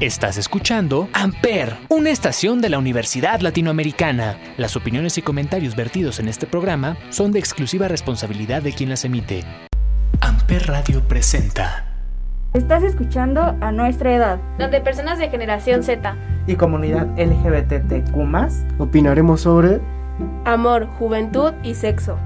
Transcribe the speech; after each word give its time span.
Estás 0.00 0.38
escuchando 0.38 1.10
Amper, 1.12 1.76
una 1.90 2.08
estación 2.08 2.62
de 2.62 2.70
la 2.70 2.78
Universidad 2.78 3.40
Latinoamericana. 3.40 4.38
Las 4.56 4.74
opiniones 4.74 5.18
y 5.18 5.22
comentarios 5.22 5.76
vertidos 5.76 6.20
en 6.20 6.28
este 6.28 6.46
programa 6.46 6.96
son 7.10 7.32
de 7.32 7.38
exclusiva 7.38 7.86
responsabilidad 7.86 8.62
de 8.62 8.72
quien 8.72 8.88
las 8.88 9.04
emite. 9.04 9.44
Amper 10.22 10.68
Radio 10.68 11.06
presenta. 11.06 11.84
Estás 12.54 12.82
escuchando 12.82 13.58
a 13.60 13.72
nuestra 13.72 14.14
edad, 14.16 14.40
donde 14.58 14.80
personas 14.80 15.18
de 15.18 15.28
generación 15.28 15.82
Z 15.82 16.16
y 16.46 16.54
comunidad 16.54 17.06
LGBTQ 17.18 18.80
opinaremos 18.80 19.42
sobre 19.42 19.82
amor, 20.46 20.86
juventud 20.98 21.52
y 21.62 21.74
sexo. 21.74 22.18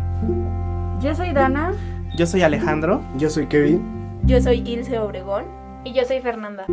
Yo 1.00 1.12
soy 1.16 1.32
Dana. 1.32 1.72
Yo 2.16 2.24
soy 2.24 2.42
Alejandro. 2.42 3.02
Yo 3.16 3.28
soy 3.28 3.48
Kevin. 3.48 3.82
Yo 4.22 4.40
soy 4.40 4.62
Ilse 4.64 4.96
Obregón. 5.00 5.46
Y 5.82 5.92
yo 5.92 6.04
soy 6.04 6.20
Fernanda. 6.20 6.66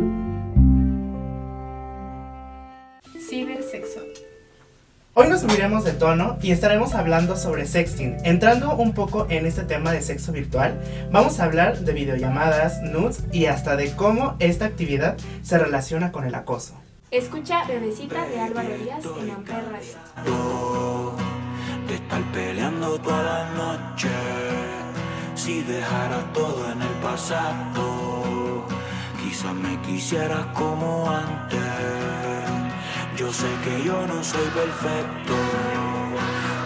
Cibersexo. 3.32 4.00
Hoy 5.14 5.26
nos 5.26 5.40
subiremos 5.40 5.84
de 5.84 5.92
tono 5.92 6.36
y 6.42 6.50
estaremos 6.50 6.94
hablando 6.94 7.34
sobre 7.38 7.66
sexting. 7.66 8.18
Entrando 8.24 8.76
un 8.76 8.92
poco 8.92 9.26
en 9.30 9.46
este 9.46 9.62
tema 9.62 9.90
de 9.90 10.02
sexo 10.02 10.32
virtual, 10.32 10.78
vamos 11.10 11.40
a 11.40 11.44
hablar 11.44 11.78
de 11.78 11.94
videollamadas, 11.94 12.82
nudes 12.82 13.24
y 13.32 13.46
hasta 13.46 13.74
de 13.76 13.96
cómo 13.96 14.36
esta 14.38 14.66
actividad 14.66 15.16
se 15.40 15.56
relaciona 15.58 16.12
con 16.12 16.26
el 16.26 16.34
acoso. 16.34 16.74
Escucha 17.10 17.64
Bebecita 17.64 18.26
de 18.26 18.38
Álvaro 18.38 18.76
Díaz 18.76 19.02
en 19.22 19.30
Amper 19.30 19.64
Radio. 19.64 21.14
De 21.88 21.94
estar 21.94 22.22
peleando 22.34 22.98
toda 22.98 23.22
la 23.22 23.50
noche, 23.52 24.10
si 25.36 25.62
dejara 25.62 26.22
todo 26.34 26.70
en 26.70 26.82
el 26.82 26.94
pasado, 27.02 28.66
quizás 29.24 29.54
me 29.54 29.80
quisieras 29.80 30.44
como 30.54 31.10
antes. 31.10 32.61
Yo 33.16 33.30
sé 33.30 33.46
que 33.62 33.84
yo 33.84 34.06
no 34.06 34.24
soy 34.24 34.46
perfecto, 34.54 35.34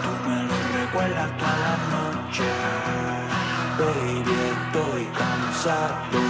tú 0.03 0.29
me 0.29 0.43
lo 0.43 0.57
recuerdas 0.79 1.37
toda 1.37 1.57
la 1.65 1.77
noche, 1.93 2.43
baby 3.77 4.35
estoy 4.53 5.05
cansado 5.17 6.26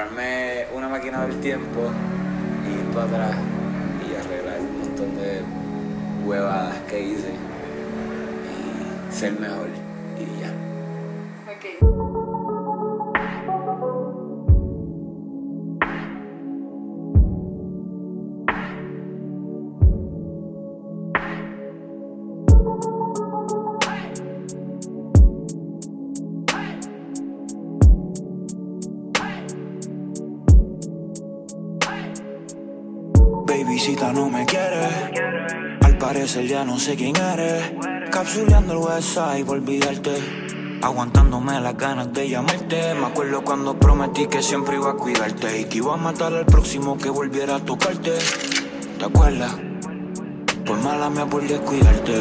Comprarme 0.00 0.64
una 0.74 0.88
máquina 0.88 1.26
del 1.26 1.38
tiempo, 1.40 1.90
ir 2.66 2.94
para 2.94 3.04
atrás 3.04 3.36
y 4.08 4.14
arreglar 4.14 4.60
un 4.60 4.78
montón 4.78 5.14
de 5.14 5.42
huevadas 6.24 6.78
que 6.88 7.02
hice 7.02 7.34
y 8.48 9.12
ser 9.12 9.38
mejor 9.38 9.68
y 10.18 10.40
ya. 10.40 11.99
Parecer 36.30 36.48
ya 36.48 36.64
no 36.64 36.78
sé 36.78 36.94
quién 36.94 37.16
eres. 37.16 37.72
Capsuleando 38.12 38.74
el 38.74 38.78
website 38.78 39.44
por 39.44 39.56
olvidarte, 39.56 40.12
aguantándome 40.80 41.60
las 41.60 41.76
ganas 41.76 42.12
de 42.12 42.28
llamarte. 42.28 42.94
Me 42.94 43.06
acuerdo 43.06 43.42
cuando 43.42 43.76
prometí 43.76 44.28
que 44.28 44.40
siempre 44.40 44.76
iba 44.76 44.90
a 44.90 44.94
cuidarte 44.94 45.60
y 45.60 45.64
que 45.64 45.78
iba 45.78 45.94
a 45.94 45.96
matar 45.96 46.32
al 46.32 46.46
próximo 46.46 46.96
que 46.96 47.10
volviera 47.10 47.56
a 47.56 47.58
tocarte. 47.58 48.12
¿Te 48.98 49.04
acuerdas? 49.04 49.56
Por 50.64 50.78
mala 50.78 51.10
mía 51.10 51.26
por 51.26 51.42
descuidarte. 51.42 52.20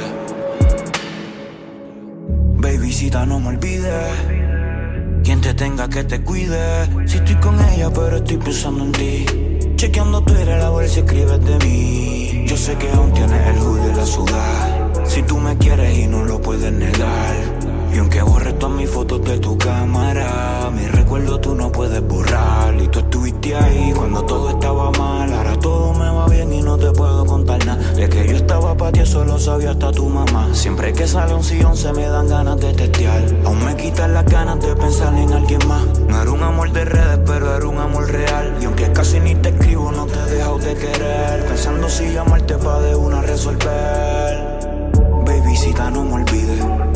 Babycita 2.58 3.28
no 3.28 3.40
me 3.40 3.50
olvides. 3.50 5.22
Quien 5.24 5.40
te 5.40 5.54
tenga 5.54 5.88
que 5.88 6.04
te 6.04 6.24
cuide. 6.24 6.88
Si 7.08 7.18
estoy 7.18 7.36
con 7.36 7.62
ella, 7.62 7.92
pero 7.94 8.18
estoy 8.18 8.38
pensando 8.38 8.86
en 8.86 8.92
ti. 8.92 9.49
Chequeando 9.80 10.22
Twitter 10.24 10.60
a 10.60 10.72
ver 10.72 10.90
si 10.90 11.00
escribes 11.00 11.40
de 11.46 11.58
mí. 11.66 12.44
Yo 12.46 12.58
sé 12.58 12.76
que 12.76 12.92
aún 12.92 13.14
tienes 13.14 13.48
el 13.48 13.60
hood 13.60 13.80
de 13.80 13.96
la 13.96 14.06
ciudad. 14.06 15.06
Si 15.06 15.24
tú 15.24 15.38
me 15.38 15.58
quieres 15.58 15.98
y 15.98 16.06
no 16.06 16.26
lo 16.26 16.42
puedes 16.42 16.74
negar. 16.74 17.49
Y 17.94 17.98
aunque 17.98 18.22
borre 18.22 18.54
todas 18.54 18.76
mis 18.76 18.90
fotos 18.90 19.22
de 19.24 19.40
tu 19.40 19.58
cámara, 19.58 20.70
mi 20.74 20.86
recuerdo 20.88 21.40
tú 21.40 21.56
no 21.56 21.72
puedes 21.72 22.02
borrar. 22.08 22.76
Y 22.82 22.88
tú 22.88 23.00
estuviste 23.00 23.56
ahí 23.56 23.92
cuando 23.96 24.24
todo 24.24 24.50
estaba 24.52 24.92
mal. 24.92 25.34
Ahora 25.34 25.56
todo 25.58 25.94
me 25.94 26.10
va 26.10 26.28
bien 26.28 26.54
y 26.54 26.62
no 26.62 26.78
te 26.78 26.92
puedo 26.92 27.26
contar 27.26 27.66
nada. 27.66 27.82
De 27.94 28.08
que 28.08 28.28
yo 28.28 28.36
estaba 28.36 28.76
para 28.76 28.92
ti, 28.92 29.00
eso 29.00 29.26
lo 29.26 29.40
sabía 29.40 29.72
hasta 29.72 29.92
tu 29.92 30.08
mamá. 30.08 30.50
Siempre 30.54 30.94
que 30.94 31.08
sale 31.08 31.34
un 31.34 31.44
sillón 31.44 31.76
se 31.76 31.92
me 31.94 32.08
dan 32.08 32.28
ganas 32.28 32.60
de 32.60 32.74
testear. 32.74 33.24
Aún 33.46 33.66
me 33.66 33.76
quitan 33.76 34.14
las 34.14 34.26
ganas 34.26 34.60
de 34.62 34.76
pensar 34.76 35.14
en 35.16 35.34
alguien 35.34 35.68
más. 35.68 35.84
No 36.08 36.22
era 36.22 36.32
un 36.32 36.44
amor 36.44 36.72
de 36.72 36.86
redes, 36.86 37.20
pero 37.26 37.56
era 37.56 37.68
un 37.68 37.78
amor 37.78 38.12
real. 38.12 38.56
Y 38.62 38.66
aunque 38.66 38.92
casi 38.92 39.20
ni 39.20 39.34
te 39.36 39.50
escribo, 39.50 39.92
no 39.92 40.06
te 40.06 40.20
he 40.20 40.36
dejado 40.36 40.60
de 40.60 40.76
querer. 40.76 41.46
Pensando 41.46 41.90
si 41.90 42.12
llamarte 42.14 42.56
pa' 42.56 42.82
de 42.82 42.96
una 42.96 43.22
resolver. 43.22 44.60
Babycita, 45.26 45.90
no 45.90 46.04
me 46.04 46.14
olvides. 46.14 46.89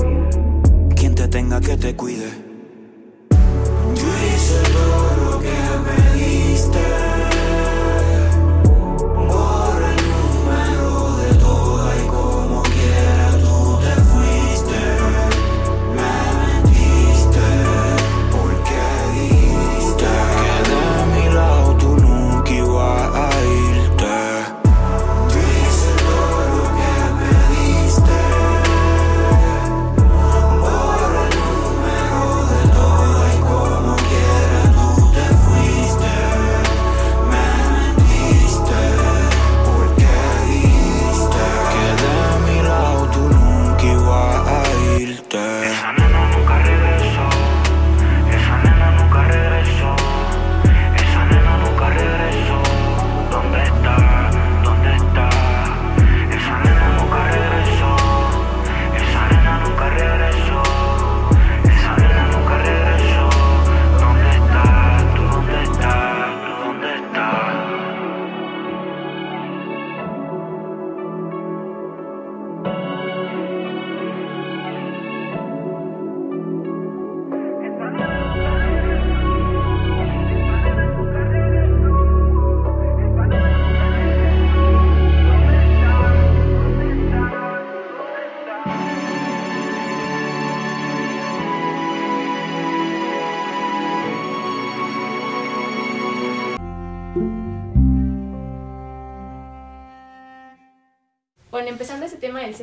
Tenga 1.34 1.60
que 1.60 1.76
te 1.76 1.96
cuide. 1.96 2.43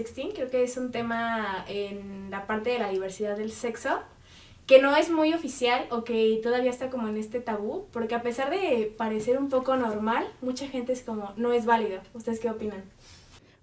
Sexting, 0.01 0.33
creo 0.33 0.51
que 0.51 0.63
es 0.63 0.77
un 0.77 0.91
tema 0.91 1.65
en 1.69 2.31
la 2.31 2.47
parte 2.47 2.71
de 2.71 2.79
la 2.79 2.89
diversidad 2.89 3.37
del 3.37 3.53
sexo 3.53 4.01
que 4.67 4.81
no 4.81 4.95
es 4.95 5.11
muy 5.11 5.35
oficial 5.35 5.89
o 5.91 6.05
que 6.05 6.39
todavía 6.43 6.71
está 6.71 6.91
como 6.91 7.09
en 7.09 7.17
este 7.17 7.41
tabú, 7.41 7.89
porque 7.93 8.15
a 8.15 8.23
pesar 8.23 8.51
de 8.51 8.95
parecer 8.97 9.37
un 9.37 9.49
poco 9.49 9.77
normal, 9.77 10.25
mucha 10.43 10.69
gente 10.69 10.93
es 10.93 11.03
como, 11.03 11.33
no 11.37 11.53
es 11.53 11.67
válido. 11.67 12.01
¿Ustedes 12.15 12.39
qué 12.39 12.49
opinan? 12.49 12.85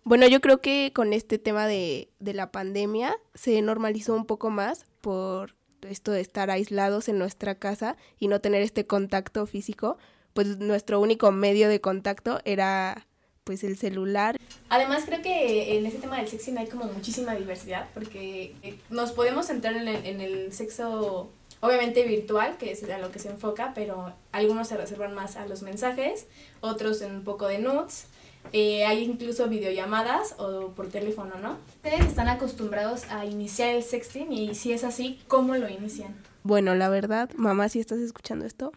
Bueno, 0.03 0.27
yo 0.27 0.41
creo 0.41 0.59
que 0.59 0.91
con 0.93 1.13
este 1.13 1.37
tema 1.37 1.65
de, 1.65 2.09
de 2.19 2.33
la 2.33 2.51
pandemia 2.51 3.15
se 3.35 3.61
normalizó 3.61 4.15
un 4.15 4.25
poco 4.25 4.49
más 4.49 4.85
por 4.99 5.55
esto 5.81 6.11
de 6.11 6.19
estar 6.19 6.51
aislados 6.51 7.07
en 7.07 7.17
nuestra 7.17 7.55
casa 7.55 7.95
y 8.19 8.27
no 8.27 8.41
tener 8.41 8.61
este 8.61 8.85
contacto 8.85 9.45
físico, 9.45 9.97
pues 10.33 10.59
nuestro 10.59 10.99
único 10.99 11.31
medio 11.31 11.69
de 11.69 11.79
contacto 11.79 12.41
era 12.43 13.07
pues 13.47 13.63
el 13.63 13.77
celular. 13.77 14.37
Además 14.67 15.05
creo 15.05 15.21
que 15.21 15.77
en 15.77 15.85
ese 15.85 15.99
tema 15.99 16.17
del 16.17 16.27
sexo 16.27 16.51
hay 16.57 16.67
como 16.67 16.83
muchísima 16.83 17.33
diversidad 17.33 17.87
porque 17.93 18.53
eh, 18.61 18.77
nos 18.89 19.13
podemos 19.13 19.47
centrar 19.47 19.77
en 19.77 19.87
el, 19.87 20.05
en 20.05 20.19
el 20.19 20.51
sexo 20.51 21.29
obviamente 21.61 22.03
virtual, 22.03 22.57
que 22.57 22.73
es 22.73 22.83
a 22.83 22.97
lo 22.97 23.09
que 23.09 23.19
se 23.19 23.29
enfoca, 23.29 23.71
pero 23.73 24.13
algunos 24.33 24.67
se 24.67 24.75
reservan 24.75 25.15
más 25.15 25.37
a 25.37 25.47
los 25.47 25.61
mensajes, 25.61 26.27
otros 26.59 27.01
en 27.01 27.15
un 27.15 27.23
poco 27.23 27.47
de 27.47 27.59
nudes. 27.59 28.07
Eh, 28.51 28.85
hay 28.85 29.03
incluso 29.03 29.47
videollamadas 29.47 30.35
o 30.39 30.71
por 30.71 30.89
teléfono, 30.89 31.35
¿no? 31.41 31.57
Ustedes 31.75 32.01
están 32.01 32.27
acostumbrados 32.27 33.09
a 33.09 33.25
iniciar 33.25 33.75
el 33.75 33.83
sexting 33.83 34.33
y 34.33 34.55
si 34.55 34.73
es 34.73 34.83
así, 34.83 35.21
¿cómo 35.29 35.55
lo 35.55 35.69
inician? 35.69 36.15
Bueno, 36.43 36.75
la 36.75 36.89
verdad, 36.89 37.29
mamá, 37.35 37.69
si 37.69 37.79
estás 37.79 37.99
escuchando 37.99 38.45
esto, 38.45 38.73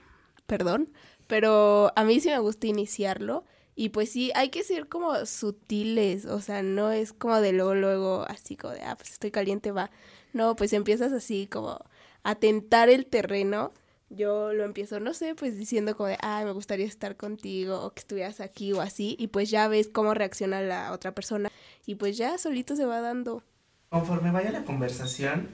perdón, 0.46 0.90
pero 1.26 1.92
a 1.96 2.04
mí 2.04 2.20
sí 2.20 2.28
me 2.28 2.38
gusta 2.38 2.68
iniciarlo 2.68 3.44
y 3.80 3.88
pues 3.88 4.10
sí, 4.10 4.30
hay 4.34 4.50
que 4.50 4.62
ser 4.62 4.88
como 4.88 5.24
sutiles, 5.24 6.26
o 6.26 6.42
sea, 6.42 6.62
no 6.62 6.92
es 6.92 7.14
como 7.14 7.40
de 7.40 7.52
luego, 7.52 7.74
luego, 7.74 8.26
así 8.28 8.54
como 8.54 8.74
de, 8.74 8.82
ah, 8.82 8.94
pues 8.94 9.12
estoy 9.12 9.30
caliente, 9.30 9.72
va. 9.72 9.90
No, 10.34 10.54
pues 10.54 10.74
empiezas 10.74 11.14
así 11.14 11.46
como 11.46 11.82
a 12.22 12.34
tentar 12.34 12.90
el 12.90 13.06
terreno. 13.06 13.72
Yo 14.10 14.52
lo 14.52 14.64
empiezo, 14.64 15.00
no 15.00 15.14
sé, 15.14 15.34
pues 15.34 15.56
diciendo 15.56 15.96
como 15.96 16.10
de, 16.10 16.18
ah, 16.20 16.42
me 16.44 16.52
gustaría 16.52 16.84
estar 16.84 17.16
contigo, 17.16 17.80
o 17.82 17.94
que 17.94 18.00
estuvieras 18.00 18.40
aquí 18.40 18.74
o 18.74 18.82
así, 18.82 19.16
y 19.18 19.28
pues 19.28 19.48
ya 19.48 19.66
ves 19.66 19.88
cómo 19.88 20.12
reacciona 20.12 20.60
la 20.60 20.92
otra 20.92 21.14
persona, 21.14 21.50
y 21.86 21.94
pues 21.94 22.18
ya 22.18 22.36
solito 22.36 22.76
se 22.76 22.84
va 22.84 23.00
dando. 23.00 23.42
Conforme 23.88 24.30
vaya 24.30 24.52
la 24.52 24.64
conversación, 24.64 25.48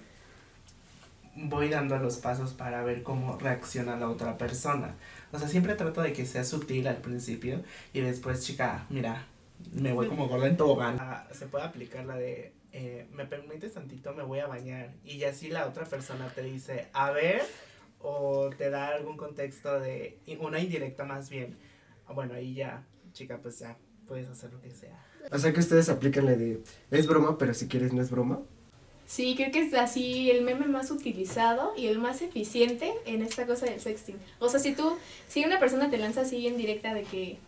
voy 1.36 1.68
dando 1.68 1.96
los 1.98 2.16
pasos 2.16 2.54
para 2.54 2.82
ver 2.82 3.04
cómo 3.04 3.38
reacciona 3.38 3.96
la 3.96 4.08
otra 4.08 4.36
persona. 4.36 4.96
O 5.32 5.38
sea, 5.38 5.48
siempre 5.48 5.74
trato 5.74 6.02
de 6.02 6.12
que 6.12 6.24
sea 6.24 6.44
sutil 6.44 6.86
al 6.86 6.98
principio 6.98 7.62
y 7.92 8.00
después, 8.00 8.44
chica, 8.44 8.86
mira, 8.90 9.26
me 9.72 9.92
voy 9.92 10.08
como 10.08 10.28
gorda 10.28 10.46
en 10.46 10.56
tobogán. 10.56 10.96
Ah, 11.00 11.28
se 11.32 11.46
puede 11.46 11.64
aplicar 11.64 12.04
la 12.04 12.16
de, 12.16 12.52
eh, 12.72 13.06
me 13.12 13.24
permites 13.24 13.74
tantito, 13.74 14.14
me 14.14 14.22
voy 14.22 14.38
a 14.38 14.46
bañar. 14.46 14.92
Y 15.04 15.24
así 15.24 15.48
la 15.48 15.66
otra 15.66 15.84
persona 15.84 16.28
te 16.34 16.42
dice, 16.42 16.88
a 16.92 17.10
ver, 17.10 17.42
o 18.00 18.50
te 18.50 18.70
da 18.70 18.88
algún 18.88 19.16
contexto 19.16 19.80
de, 19.80 20.18
una 20.40 20.60
indirecta 20.60 21.04
más 21.04 21.30
bien. 21.30 21.56
Bueno, 22.14 22.34
ahí 22.34 22.54
ya, 22.54 22.84
chica, 23.12 23.38
pues 23.42 23.58
ya, 23.58 23.76
puedes 24.06 24.28
hacer 24.28 24.52
lo 24.52 24.60
que 24.60 24.70
sea. 24.70 25.02
O 25.32 25.38
sea 25.38 25.52
que 25.52 25.60
ustedes 25.60 25.88
aplican 25.88 26.26
la 26.26 26.32
de, 26.32 26.62
es 26.90 27.06
broma, 27.06 27.36
pero 27.38 27.52
si 27.54 27.66
quieres 27.66 27.92
no 27.92 28.02
es 28.02 28.10
broma. 28.10 28.42
Sí, 29.06 29.34
creo 29.36 29.52
que 29.52 29.60
es 29.60 29.74
así 29.74 30.30
el 30.30 30.42
meme 30.42 30.66
más 30.66 30.90
utilizado 30.90 31.72
y 31.76 31.86
el 31.86 31.98
más 31.98 32.22
eficiente 32.22 32.92
en 33.06 33.22
esta 33.22 33.46
cosa 33.46 33.66
del 33.66 33.80
sexting. 33.80 34.16
O 34.40 34.48
sea, 34.48 34.58
si 34.58 34.72
tú, 34.72 34.96
si 35.28 35.44
una 35.44 35.60
persona 35.60 35.88
te 35.88 35.96
lanza 35.96 36.22
así 36.22 36.46
en 36.46 36.56
directa 36.56 36.92
de 36.92 37.04
que 37.04 37.38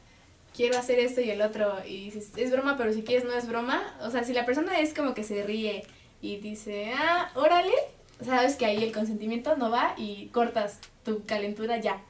quiero 0.55 0.79
hacer 0.79 1.01
esto 1.01 1.21
y 1.21 1.31
el 1.31 1.43
otro 1.43 1.73
y 1.85 2.05
dices, 2.05 2.31
es 2.37 2.53
broma, 2.53 2.77
pero 2.77 2.93
si 2.93 3.03
quieres 3.03 3.25
no 3.25 3.33
es 3.33 3.49
broma, 3.49 3.97
o 4.03 4.11
sea, 4.11 4.23
si 4.23 4.33
la 4.33 4.47
persona 4.47 4.79
es 4.79 4.95
como 4.95 5.15
que 5.15 5.25
se 5.25 5.43
ríe 5.43 5.85
y 6.23 6.37
dice, 6.37 6.93
ah, 6.97 7.31
órale, 7.35 7.73
sabes 8.25 8.57
que 8.57 8.67
ahí 8.67 8.83
el 8.83 8.93
consentimiento 8.93 9.57
no 9.57 9.71
va 9.71 9.95
y 9.97 10.27
cortas 10.29 10.79
tu 11.05 11.25
calentura 11.25 11.79
ya. 11.79 12.03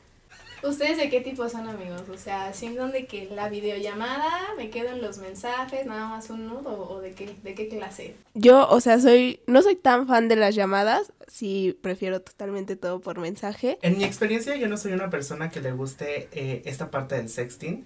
¿Ustedes 0.63 0.97
de 0.97 1.09
qué 1.09 1.21
tipo 1.21 1.49
son 1.49 1.69
amigos? 1.69 2.03
O 2.13 2.19
sea, 2.19 2.53
¿sienten 2.53 2.91
de 2.91 3.07
que 3.07 3.29
la 3.35 3.49
videollamada 3.49 4.31
me 4.57 4.71
quedo 4.71 4.91
en 4.91 5.03
los 5.03 5.19
mensajes, 5.19 5.87
nada 5.87 6.09
más 6.09 6.31
un 6.31 6.47
nudo 6.47 6.71
o, 6.71 6.95
o 6.95 7.01
de 7.01 7.13
qué, 7.13 7.35
de 7.43 7.55
qué 7.55 7.69
clase? 7.69 8.15
Yo, 8.35 8.69
o 8.69 8.81
sea, 8.81 8.99
soy, 9.01 9.41
no 9.47 9.63
soy 9.63 9.77
tan 9.77 10.07
fan 10.07 10.29
de 10.29 10.37
las 10.37 10.55
llamadas, 10.55 11.13
sí 11.27 11.79
prefiero 11.81 12.21
totalmente 12.23 12.77
todo 12.77 13.01
por 13.01 13.19
mensaje. 13.19 13.79
En 13.83 13.99
mi 13.99 14.05
experiencia, 14.05 14.57
yo 14.57 14.69
no 14.69 14.77
soy 14.77 14.93
una 14.93 15.11
persona 15.11 15.51
que 15.51 15.61
le 15.61 15.73
guste 15.73 16.29
eh, 16.33 16.63
esta 16.65 16.91
parte 16.91 17.17
del 17.17 17.29
sexting, 17.29 17.85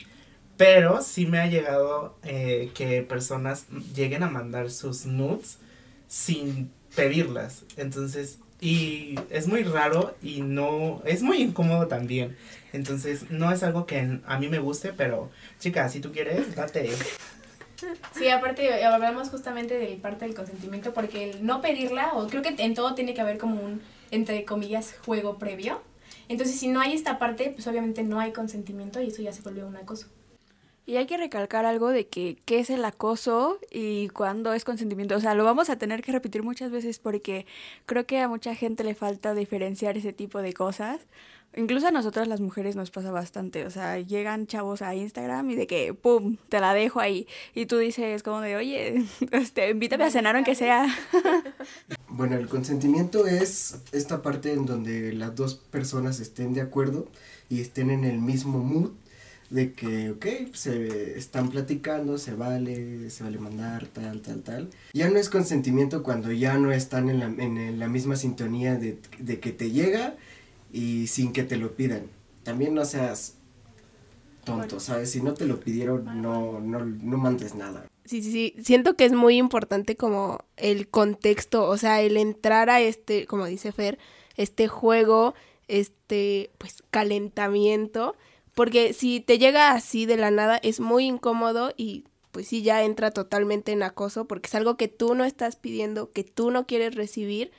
pero 0.57 1.03
sí 1.03 1.27
me 1.27 1.39
ha 1.39 1.47
llegado 1.47 2.17
eh, 2.23 2.71
que 2.75 3.03
personas 3.03 3.67
lleguen 3.95 4.23
a 4.23 4.31
mandar 4.31 4.71
sus 4.71 5.07
nudes 5.07 5.59
sin 6.09 6.71
pedirlas. 6.95 7.65
Entonces, 7.77 8.39
y 8.63 9.17
es 9.29 9.49
muy 9.49 9.65
raro 9.65 10.15
y 10.23 10.41
no, 10.41 11.03
es 11.05 11.23
muy 11.23 11.43
incómodo 11.43 11.89
también. 11.89 12.37
Entonces, 12.73 13.29
no 13.29 13.51
es 13.51 13.65
algo 13.65 13.87
que 13.87 14.21
a 14.25 14.39
mí 14.39 14.49
me 14.49 14.61
guste, 14.61 14.93
pero 14.93 15.31
chica, 15.59 15.89
si 15.89 15.99
tú 15.99 16.13
quieres, 16.13 16.55
date. 16.55 16.89
Sí, 18.15 18.29
aparte 18.29 18.85
hablamos 18.85 19.31
justamente 19.31 19.77
de 19.77 19.97
parte 19.97 20.25
del 20.27 20.37
consentimiento, 20.37 20.95
porque 20.95 21.31
el 21.31 21.45
no 21.45 21.61
pedirla, 21.61 22.13
o 22.15 22.29
creo 22.29 22.43
que 22.43 22.55
en 22.57 22.75
todo 22.75 22.95
tiene 22.95 23.15
que 23.15 23.21
haber 23.21 23.37
como 23.37 23.61
un, 23.61 23.83
entre 24.13 24.45
comillas, 24.45 24.95
juego 25.05 25.39
previo. 25.39 25.83
Entonces, 26.29 26.57
si 26.57 26.69
no 26.69 26.81
hay 26.81 26.93
esta 26.93 27.19
parte, 27.19 27.51
pues 27.51 27.67
obviamente 27.67 28.05
no 28.05 28.21
hay 28.21 28.31
consentimiento 28.31 29.03
y 29.03 29.09
eso 29.09 29.23
ya 29.23 29.33
se 29.33 29.43
vuelve 29.43 29.65
un 29.65 29.77
acoso. 29.77 30.07
Y 30.85 30.97
hay 30.97 31.07
que 31.07 31.17
recalcar 31.17 31.65
algo 31.65 31.91
de 31.91 32.09
que 32.09 32.39
qué 32.45 32.59
es 32.59 32.69
el 32.69 32.85
acoso 32.85 33.59
y 33.71 34.09
cuándo 34.09 34.53
es 34.53 34.65
consentimiento. 34.65 35.15
O 35.15 35.21
sea, 35.21 35.35
lo 35.35 35.45
vamos 35.45 35.71
a 35.71 35.77
tener 35.77 36.03
que 36.03 36.11
repetir 36.11 36.43
muchas 36.43 36.73
veces 36.73 36.99
porque 36.99 37.47
creo 37.87 38.05
que 38.05 38.19
a 38.19 38.29
mucha 38.29 38.55
gente 38.57 38.83
le 38.83 38.95
falta 38.95 39.35
diferenciar 39.35 39.97
ese 39.97 40.13
tipo 40.13 40.43
de 40.43 40.53
cosas. 40.53 41.01
Incluso 41.55 41.87
a 41.87 41.91
nosotras 41.91 42.27
las 42.29 42.41
mujeres 42.41 42.77
nos 42.77 42.91
pasa 42.91 43.13
bastante. 43.13 43.65
O 43.67 43.71
sea, 43.71 44.01
llegan 44.01 44.47
chavos 44.47 44.83
a 44.83 44.95
Instagram 44.95 45.51
y 45.51 45.55
de 45.55 45.67
que, 45.67 45.95
¡pum!, 45.95 46.37
te 46.49 46.59
la 46.61 46.75
dejo 46.75 46.99
ahí. 46.99 47.29
Y 47.55 47.67
tú 47.67 47.77
dices 47.79 48.23
como 48.23 48.41
de, 48.41 48.57
oye, 48.57 49.05
este, 49.31 49.71
invítame 49.71 50.05
a 50.05 50.11
cenar 50.11 50.37
aunque 50.37 50.55
sea. 50.55 50.87
Bueno, 52.15 52.37
el 52.37 52.47
consentimiento 52.47 53.27
es 53.27 53.77
esta 53.91 54.21
parte 54.21 54.53
en 54.53 54.67
donde 54.67 55.15
las 55.15 55.35
dos 55.35 55.55
personas 55.55 56.21
estén 56.21 56.53
de 56.53 56.61
acuerdo 56.61 57.09
y 57.49 57.63
estén 57.63 57.91
en 57.91 58.05
el 58.05 58.19
mismo 58.19 58.59
mood 58.59 58.91
de 59.53 59.73
que, 59.73 60.11
ok, 60.11 60.55
se 60.55 61.19
están 61.19 61.51
platicando, 61.51 62.17
se 62.17 62.35
vale, 62.35 63.11
se 63.11 63.23
vale 63.23 63.39
mandar, 63.39 63.87
tal, 63.87 64.23
tal, 64.23 64.43
tal. 64.43 64.71
Ya 64.95 65.11
no 65.11 65.19
es 65.19 65.29
consentimiento 65.29 66.03
cuando 66.03 66.33
ya 66.33 66.57
no 66.57 66.73
están 66.73 67.11
en 67.11 67.19
la, 67.19 67.27
en 67.27 67.79
la 67.79 67.89
misma 67.89 68.17
sintonía 68.17 68.77
de, 68.77 68.99
de 69.19 69.41
que 69.41 69.53
te 69.53 69.71
llega 69.71 70.17
y 70.73 71.07
sin 71.09 71.33
que 71.33 71.43
te 71.43 71.57
lo 71.57 71.77
pidan. 71.77 72.07
También 72.45 72.75
no 72.75 72.85
seas 72.87 73.35
tonto, 74.45 74.81
¿sabes? 74.81 75.11
Si 75.11 75.21
no 75.21 75.35
te 75.35 75.45
lo 75.45 75.61
pidieron, 75.61 76.23
no, 76.23 76.59
no, 76.61 76.85
no 76.85 77.19
mandes 77.19 77.55
nada. 77.55 77.87
Sí, 78.05 78.23
sí, 78.23 78.33
sí. 78.33 78.55
Siento 78.63 78.97
que 78.97 79.05
es 79.05 79.13
muy 79.13 79.37
importante 79.37 79.97
como 79.97 80.45
el 80.57 80.89
contexto, 80.89 81.69
o 81.69 81.77
sea, 81.77 82.01
el 82.01 82.17
entrar 82.17 82.71
a 82.71 82.81
este, 82.81 83.27
como 83.27 83.47
dice 83.47 83.71
Fer, 83.71 83.99
este 84.37 84.67
juego, 84.67 85.35
este, 85.69 86.51
pues, 86.59 86.83
calentamiento, 86.91 88.17
porque 88.55 88.93
si 88.93 89.21
te 89.21 89.39
llega 89.39 89.73
así 89.73 90.07
de 90.07 90.17
la 90.17 90.31
nada 90.31 90.59
es 90.63 90.81
muy 90.81 91.07
incómodo 91.07 91.73
y 91.77 92.05
pues 92.31 92.49
sí 92.49 92.63
ya 92.63 92.83
entra 92.83 93.11
totalmente 93.11 93.73
en 93.73 93.83
acoso 93.83 94.27
porque 94.27 94.47
es 94.49 94.55
algo 94.55 94.77
que 94.77 94.89
tú 94.89 95.15
no 95.15 95.25
estás 95.25 95.57
pidiendo, 95.57 96.11
que 96.13 96.25
tú 96.25 96.51
no 96.51 96.67
quieres 96.67 96.95
recibir 96.95 97.51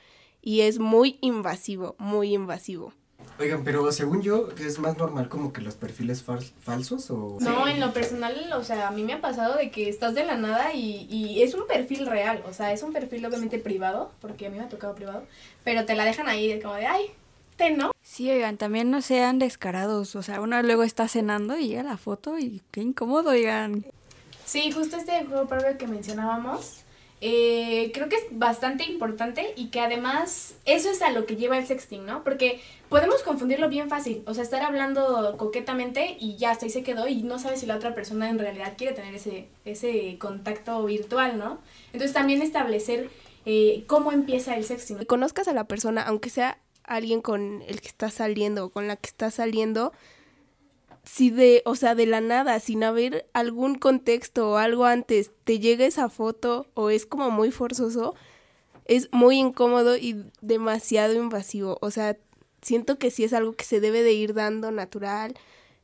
y 0.42 0.62
es 0.62 0.78
muy 0.78 1.18
invasivo, 1.20 1.94
muy 1.98 2.34
invasivo. 2.34 2.92
Oigan, 3.38 3.64
pero 3.64 3.90
según 3.90 4.20
yo, 4.22 4.48
es 4.60 4.78
más 4.78 4.98
normal 4.98 5.28
como 5.28 5.52
que 5.52 5.60
los 5.60 5.74
perfiles 5.76 6.24
fal- 6.24 6.52
falsos 6.60 7.10
o... 7.10 7.38
No, 7.40 7.66
en 7.66 7.80
lo 7.80 7.92
personal, 7.92 8.52
o 8.52 8.62
sea, 8.62 8.88
a 8.88 8.90
mí 8.90 9.02
me 9.02 9.14
ha 9.14 9.20
pasado 9.20 9.56
de 9.56 9.70
que 9.70 9.88
estás 9.88 10.14
de 10.14 10.24
la 10.24 10.36
nada 10.36 10.74
y, 10.74 11.06
y 11.10 11.42
es 11.42 11.54
un 11.54 11.66
perfil 11.66 12.06
real, 12.06 12.42
o 12.46 12.52
sea, 12.52 12.72
es 12.72 12.82
un 12.82 12.92
perfil 12.92 13.24
obviamente 13.24 13.58
privado, 13.58 14.12
porque 14.20 14.46
a 14.46 14.50
mí 14.50 14.58
me 14.58 14.64
ha 14.64 14.68
tocado 14.68 14.94
privado, 14.94 15.24
pero 15.64 15.84
te 15.84 15.94
la 15.94 16.04
dejan 16.04 16.28
ahí 16.28 16.48
de 16.48 16.60
como 16.60 16.74
de, 16.74 16.86
ay, 16.86 17.06
te 17.56 17.70
no. 17.70 17.90
Sí, 18.14 18.30
oigan, 18.30 18.58
también 18.58 18.92
no 18.92 19.02
sean 19.02 19.40
descarados. 19.40 20.14
O 20.14 20.22
sea, 20.22 20.40
uno 20.40 20.62
luego 20.62 20.84
está 20.84 21.08
cenando 21.08 21.58
y 21.58 21.66
llega 21.66 21.82
la 21.82 21.96
foto 21.96 22.38
y 22.38 22.62
qué 22.70 22.80
incómodo, 22.80 23.30
oigan. 23.30 23.84
Sí, 24.44 24.70
justo 24.70 24.98
este 24.98 25.24
juego 25.24 25.48
previo 25.48 25.76
que 25.76 25.88
mencionábamos, 25.88 26.84
eh, 27.20 27.90
creo 27.92 28.08
que 28.08 28.14
es 28.14 28.22
bastante 28.30 28.84
importante 28.84 29.52
y 29.56 29.70
que 29.70 29.80
además 29.80 30.54
eso 30.64 30.92
es 30.92 31.02
a 31.02 31.10
lo 31.10 31.26
que 31.26 31.34
lleva 31.34 31.58
el 31.58 31.66
sexting, 31.66 32.06
¿no? 32.06 32.22
Porque 32.22 32.60
podemos 32.88 33.20
confundirlo 33.24 33.68
bien 33.68 33.88
fácil, 33.88 34.22
o 34.26 34.34
sea, 34.34 34.44
estar 34.44 34.62
hablando 34.62 35.36
coquetamente 35.36 36.16
y 36.20 36.36
ya 36.36 36.52
hasta 36.52 36.66
ahí 36.66 36.70
se 36.70 36.84
quedó 36.84 37.08
y 37.08 37.24
no 37.24 37.40
sabes 37.40 37.58
si 37.58 37.66
la 37.66 37.74
otra 37.74 37.96
persona 37.96 38.30
en 38.30 38.38
realidad 38.38 38.74
quiere 38.78 38.94
tener 38.94 39.16
ese, 39.16 39.48
ese 39.64 40.18
contacto 40.20 40.84
virtual, 40.84 41.36
¿no? 41.36 41.58
Entonces 41.92 42.12
también 42.12 42.42
establecer 42.42 43.10
eh, 43.44 43.82
cómo 43.88 44.12
empieza 44.12 44.56
el 44.56 44.64
sexting. 44.64 44.98
Que 44.98 45.06
conozcas 45.06 45.48
a 45.48 45.52
la 45.52 45.64
persona, 45.64 46.02
aunque 46.02 46.30
sea 46.30 46.60
alguien 46.84 47.20
con 47.20 47.62
el 47.62 47.80
que 47.80 47.88
estás 47.88 48.14
saliendo 48.14 48.66
o 48.66 48.70
con 48.70 48.88
la 48.88 48.96
que 48.96 49.08
estás 49.08 49.34
saliendo, 49.34 49.92
si 51.04 51.30
de, 51.30 51.62
o 51.66 51.74
sea, 51.74 51.94
de 51.94 52.06
la 52.06 52.20
nada, 52.20 52.58
sin 52.60 52.82
haber 52.82 53.26
algún 53.32 53.74
contexto 53.74 54.50
o 54.50 54.56
algo 54.56 54.84
antes, 54.84 55.30
te 55.44 55.58
llega 55.58 55.84
esa 55.84 56.08
foto 56.08 56.66
o 56.74 56.90
es 56.90 57.06
como 57.06 57.30
muy 57.30 57.50
forzoso, 57.50 58.14
es 58.86 59.08
muy 59.12 59.38
incómodo 59.38 59.96
y 59.96 60.24
demasiado 60.40 61.14
invasivo. 61.14 61.78
O 61.80 61.90
sea, 61.90 62.16
siento 62.62 62.98
que 62.98 63.10
sí 63.10 63.24
es 63.24 63.32
algo 63.32 63.52
que 63.52 63.64
se 63.64 63.80
debe 63.80 64.02
de 64.02 64.12
ir 64.12 64.34
dando 64.34 64.70
natural, 64.70 65.34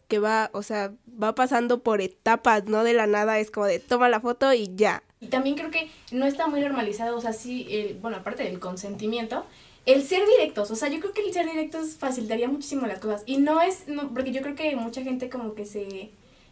que 0.08 0.18
va, 0.18 0.50
o 0.52 0.62
sea, 0.62 0.92
va 1.22 1.34
pasando 1.34 1.82
por 1.82 2.00
etapas, 2.00 2.64
no 2.64 2.82
de 2.82 2.94
la 2.94 3.06
nada, 3.06 3.38
es 3.38 3.50
como 3.50 3.66
de 3.66 3.78
toma 3.78 4.08
la 4.08 4.20
foto 4.20 4.52
y 4.52 4.74
ya. 4.74 5.02
Y 5.20 5.28
también 5.28 5.54
creo 5.54 5.70
que 5.70 5.90
no 6.12 6.26
está 6.26 6.46
muy 6.46 6.60
normalizado, 6.60 7.16
o 7.16 7.20
sea, 7.20 7.32
sí, 7.32 7.66
el, 7.70 7.94
bueno, 7.94 8.16
aparte 8.16 8.42
del 8.42 8.58
consentimiento, 8.58 9.44
el 9.86 10.02
ser 10.02 10.22
directos, 10.26 10.70
o 10.70 10.76
sea, 10.76 10.88
yo 10.88 11.00
creo 11.00 11.12
que 11.12 11.22
el 11.22 11.32
ser 11.32 11.46
directos 11.46 11.96
facilitaría 11.96 12.48
muchísimo 12.48 12.86
las 12.86 12.98
cosas. 12.98 13.22
Y 13.26 13.38
no 13.38 13.60
es, 13.60 13.88
no, 13.88 14.12
porque 14.12 14.32
yo 14.32 14.42
creo 14.42 14.54
que 14.54 14.76
mucha 14.76 15.02
gente 15.02 15.30
como 15.30 15.54
que 15.54 15.66
se, 15.66 16.10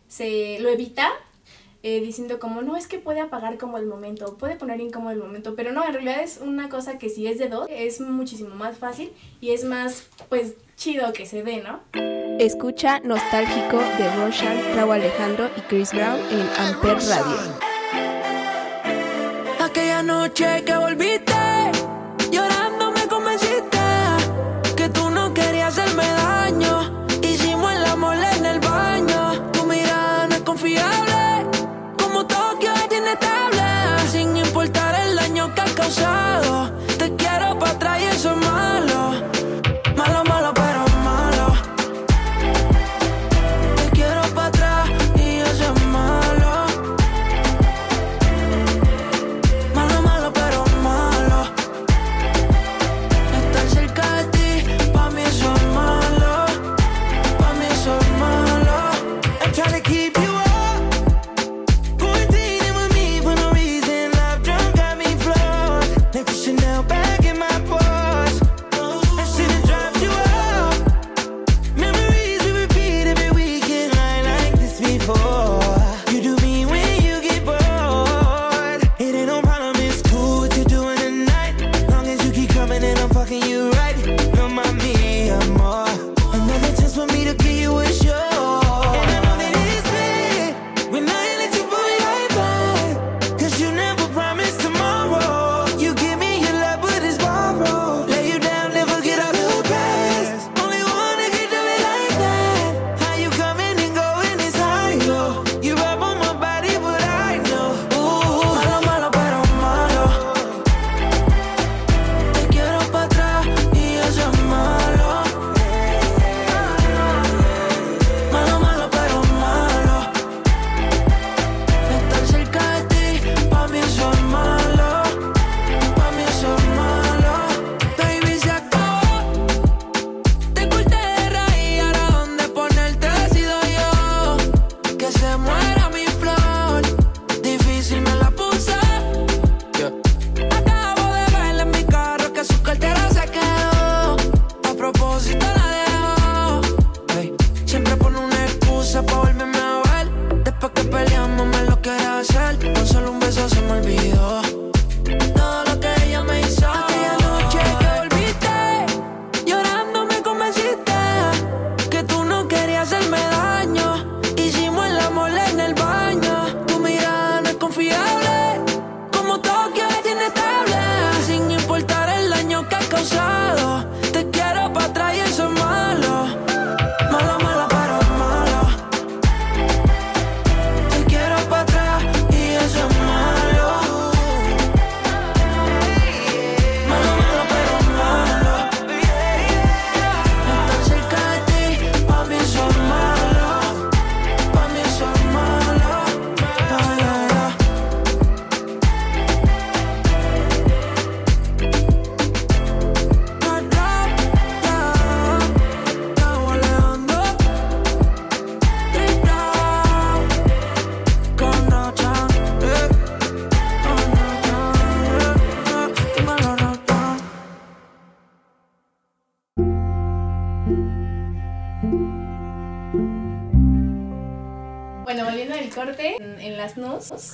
se 0.09 0.59
lo 0.61 0.69
evita 0.71 1.11
eh, 1.83 2.01
diciendo 2.01 2.41
como, 2.41 2.63
no, 2.63 2.77
es 2.77 2.89
que 2.89 2.99
puede 2.99 3.21
apagar 3.21 3.57
como 3.57 3.79
el 3.79 3.87
momento, 3.87 4.37
puede 4.37 4.57
poner 4.57 4.81
incómodo 4.81 5.13
el 5.13 5.21
momento, 5.21 5.55
pero 5.55 5.73
no, 5.73 5.87
en 5.87 5.93
realidad 5.93 6.23
es 6.23 6.41
una 6.43 6.69
cosa 6.69 6.99
que 6.99 7.09
si 7.09 7.29
es 7.29 7.39
de 7.39 7.49
dos, 7.49 7.69
es 7.71 8.01
muchísimo 8.01 8.55
más 8.55 8.77
fácil 8.79 9.13
y 9.41 9.51
es 9.51 9.65
más, 9.65 10.09
pues, 10.29 10.55
chido 10.77 11.13
que 11.13 11.25
se 11.25 11.45
dé, 11.45 11.63
¿no? 11.63 11.81
Escucha 12.41 13.01
Nostálgico 13.01 13.79
de 13.79 14.15
Roshan, 14.17 14.57
Raúl 14.75 14.95
Alejandro 14.95 15.51
y 15.57 15.61
Chris 15.63 15.93
Brown 15.93 16.19
en 16.31 16.49
Amper 16.57 16.99
Radio. 16.99 17.59
Aquella 19.61 20.03
noche 20.03 20.65
que 20.65 20.77
volviste, 20.77 21.28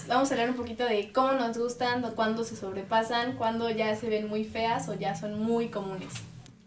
vamos 0.09 0.31
a 0.31 0.35
hablar 0.35 0.51
un 0.51 0.57
poquito 0.57 0.85
de 0.85 1.13
cómo 1.13 1.33
nos 1.33 1.59
gustan, 1.59 2.03
cuándo 2.15 2.45
se 2.45 2.57
sobrepasan, 2.57 3.37
cuándo 3.37 3.71
ya 3.71 3.95
se 3.97 4.09
ven 4.09 4.29
muy 4.29 4.45
feas 4.45 4.89
o 4.89 4.95
ya 4.95 5.15
son 5.15 5.39
muy 5.39 5.69
comunes. 5.69 6.13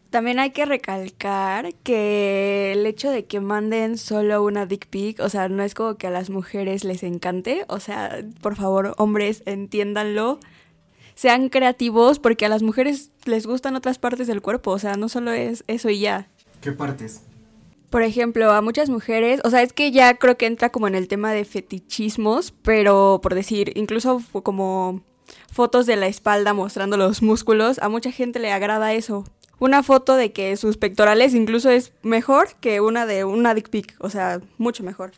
También 0.10 0.40
hay 0.40 0.52
que 0.52 0.66
recalcar 0.66 1.74
que 1.84 2.72
el 2.72 2.86
hecho 2.86 3.12
de 3.12 3.26
que 3.26 3.42
manden 3.42 3.98
solo 3.98 4.42
una 4.42 4.66
dick 4.66 4.88
pic, 4.88 5.20
o 5.20 5.30
sea, 5.30 5.50
no 5.50 5.64
es 5.64 5.74
como 5.74 5.96
que 5.96 6.08
a 6.08 6.12
las 6.12 6.30
mujeres 6.30 6.86
les 6.86 7.04
encante, 7.04 7.66
o 7.68 7.80
sea, 7.80 8.24
por 8.42 8.56
favor, 8.56 8.96
hombres, 8.98 9.44
entiéndanlo. 9.46 10.40
Sean 11.16 11.50
creativos 11.50 12.20
porque 12.20 12.46
a 12.46 12.50
las 12.50 12.64
mujeres 12.64 13.12
les 13.26 13.46
gustan 13.46 13.76
otras 13.76 13.98
partes 13.98 14.28
del 14.28 14.42
cuerpo, 14.42 14.72
o 14.72 14.80
sea, 14.80 14.96
no 14.96 15.10
solo 15.10 15.32
es 15.32 15.64
eso 15.68 15.90
y 15.90 16.00
ya. 16.00 16.30
¿Qué 16.62 16.72
partes? 16.72 17.22
Por 17.90 18.04
ejemplo, 18.04 18.52
a 18.52 18.62
muchas 18.62 18.90
mujeres, 18.90 19.40
o 19.46 19.50
sea, 19.50 19.62
es 19.62 19.72
que 19.72 19.92
ya 19.92 20.16
creo 20.16 20.38
que 20.38 20.46
entra 20.46 20.72
como 20.72 20.88
en 20.88 20.96
el 20.96 21.08
tema 21.08 21.32
de 21.32 21.46
fetichismos, 21.46 22.54
pero 22.62 23.22
por 23.24 23.34
decir, 23.34 23.72
incluso 23.76 24.22
como 24.44 25.02
fotos 25.52 25.86
de 25.86 25.96
la 25.96 26.08
espalda 26.08 26.54
mostrando 26.54 26.98
los 26.98 27.22
músculos, 27.22 27.80
a 27.80 27.90
mucha 27.90 28.12
gente 28.12 28.40
le 28.40 28.52
agrada 28.52 28.94
eso. 28.94 29.24
una 29.60 29.82
foto 29.82 30.16
de 30.16 30.32
que 30.32 30.56
sus 30.56 30.78
pectorales 30.78 31.34
incluso 31.34 31.72
es 31.72 31.92
mejor 32.04 32.50
que 32.60 32.80
una 32.80 33.08
de 33.08 33.24
una 33.24 33.56
dick 33.56 33.70
pic, 33.70 33.96
o 34.00 34.10
sea, 34.10 34.40
mucho 34.58 34.84
mejor. 34.84 35.14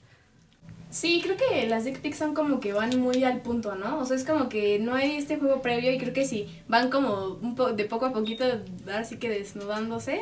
Sí, 0.92 1.22
creo 1.24 1.36
que 1.38 1.68
las 1.68 1.86
dick 1.86 2.00
pics 2.00 2.18
son 2.18 2.34
como 2.34 2.60
que 2.60 2.74
van 2.74 3.00
muy 3.00 3.24
al 3.24 3.42
punto, 3.42 3.76
¿no? 3.76 4.00
O 4.00 4.06
sea, 4.06 4.16
es 4.16 4.24
como 4.24 4.48
que 4.48 4.80
no 4.80 4.96
hay 4.96 5.18
este 5.18 5.38
juego 5.38 5.62
previo 5.62 5.92
y 5.92 5.98
creo 5.98 6.14
que 6.14 6.26
sí, 6.26 6.48
van 6.68 6.90
como 6.90 7.38
un 7.42 7.56
po 7.56 7.74
de 7.74 7.86
poco 7.86 8.06
a 8.06 8.14
poquito, 8.14 8.46
así 8.92 9.18
que 9.18 9.30
desnudándose 9.30 10.22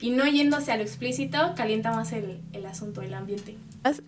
y 0.00 0.10
no 0.10 0.26
yéndose 0.26 0.72
a 0.72 0.76
lo 0.76 0.82
explícito, 0.82 1.54
calienta 1.56 1.92
más 1.92 2.12
el, 2.12 2.40
el 2.52 2.66
asunto, 2.66 3.02
el 3.02 3.14
ambiente. 3.14 3.56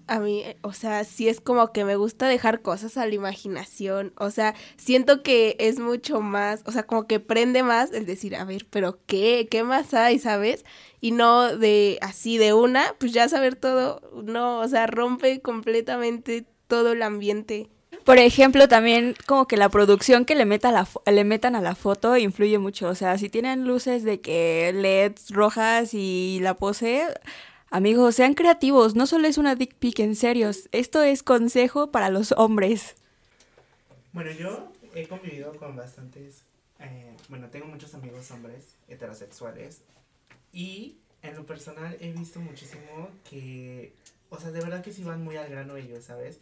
A 0.06 0.20
mí, 0.20 0.44
o 0.60 0.74
sea, 0.74 1.04
sí 1.04 1.28
es 1.28 1.40
como 1.40 1.72
que 1.72 1.84
me 1.84 1.96
gusta 1.96 2.28
dejar 2.28 2.60
cosas 2.60 2.98
a 2.98 3.06
la 3.06 3.14
imaginación. 3.14 4.12
O 4.18 4.30
sea, 4.30 4.54
siento 4.76 5.22
que 5.22 5.56
es 5.58 5.78
mucho 5.78 6.20
más, 6.20 6.62
o 6.66 6.72
sea, 6.72 6.82
como 6.82 7.06
que 7.06 7.20
prende 7.20 7.62
más 7.62 7.92
el 7.92 8.04
decir, 8.04 8.36
a 8.36 8.44
ver, 8.44 8.66
pero 8.68 8.98
¿qué? 9.06 9.48
¿Qué 9.50 9.62
más 9.62 9.94
hay, 9.94 10.18
sabes? 10.18 10.64
Y 11.00 11.12
no 11.12 11.56
de 11.56 11.98
así 12.02 12.36
de 12.36 12.52
una, 12.52 12.94
pues 12.98 13.12
ya 13.12 13.28
saber 13.28 13.56
todo. 13.56 14.02
No, 14.22 14.60
o 14.60 14.68
sea, 14.68 14.86
rompe 14.86 15.40
completamente 15.40 16.46
todo 16.66 16.92
el 16.92 17.02
ambiente. 17.02 17.70
Por 18.04 18.18
ejemplo, 18.18 18.68
también 18.68 19.14
como 19.26 19.46
que 19.46 19.56
la 19.56 19.68
producción 19.68 20.24
que 20.24 20.34
le, 20.34 20.44
meta 20.44 20.72
la 20.72 20.88
le 21.10 21.24
metan 21.24 21.54
a 21.54 21.60
la 21.60 21.74
foto 21.74 22.16
influye 22.16 22.58
mucho. 22.58 22.88
O 22.88 22.94
sea, 22.94 23.16
si 23.18 23.28
tienen 23.28 23.66
luces 23.66 24.02
de 24.02 24.20
que 24.20 24.72
LEDs 24.74 25.30
rojas 25.30 25.94
y 25.94 26.40
la 26.42 26.54
pose, 26.54 27.06
Amigos, 27.72 28.16
sean 28.16 28.34
creativos, 28.34 28.94
no 28.94 29.06
solo 29.06 29.26
es 29.26 29.38
una 29.38 29.54
dick 29.54 29.74
pic, 29.76 30.00
en 30.00 30.14
serio, 30.14 30.50
esto 30.72 31.02
es 31.02 31.22
consejo 31.22 31.90
para 31.90 32.10
los 32.10 32.32
hombres. 32.32 32.96
Bueno, 34.12 34.30
yo 34.32 34.70
he 34.94 35.08
convivido 35.08 35.56
con 35.56 35.74
bastantes, 35.74 36.42
eh, 36.80 37.16
bueno, 37.30 37.48
tengo 37.48 37.64
muchos 37.64 37.94
amigos 37.94 38.30
hombres 38.30 38.76
heterosexuales 38.88 39.80
y 40.52 40.98
en 41.22 41.34
lo 41.34 41.46
personal 41.46 41.96
he 41.98 42.12
visto 42.12 42.40
muchísimo 42.40 43.08
que, 43.30 43.94
o 44.28 44.38
sea, 44.38 44.50
de 44.50 44.60
verdad 44.60 44.84
que 44.84 44.92
sí 44.92 45.02
van 45.02 45.24
muy 45.24 45.38
al 45.38 45.48
grano 45.48 45.74
ellos, 45.78 46.04
¿sabes? 46.04 46.40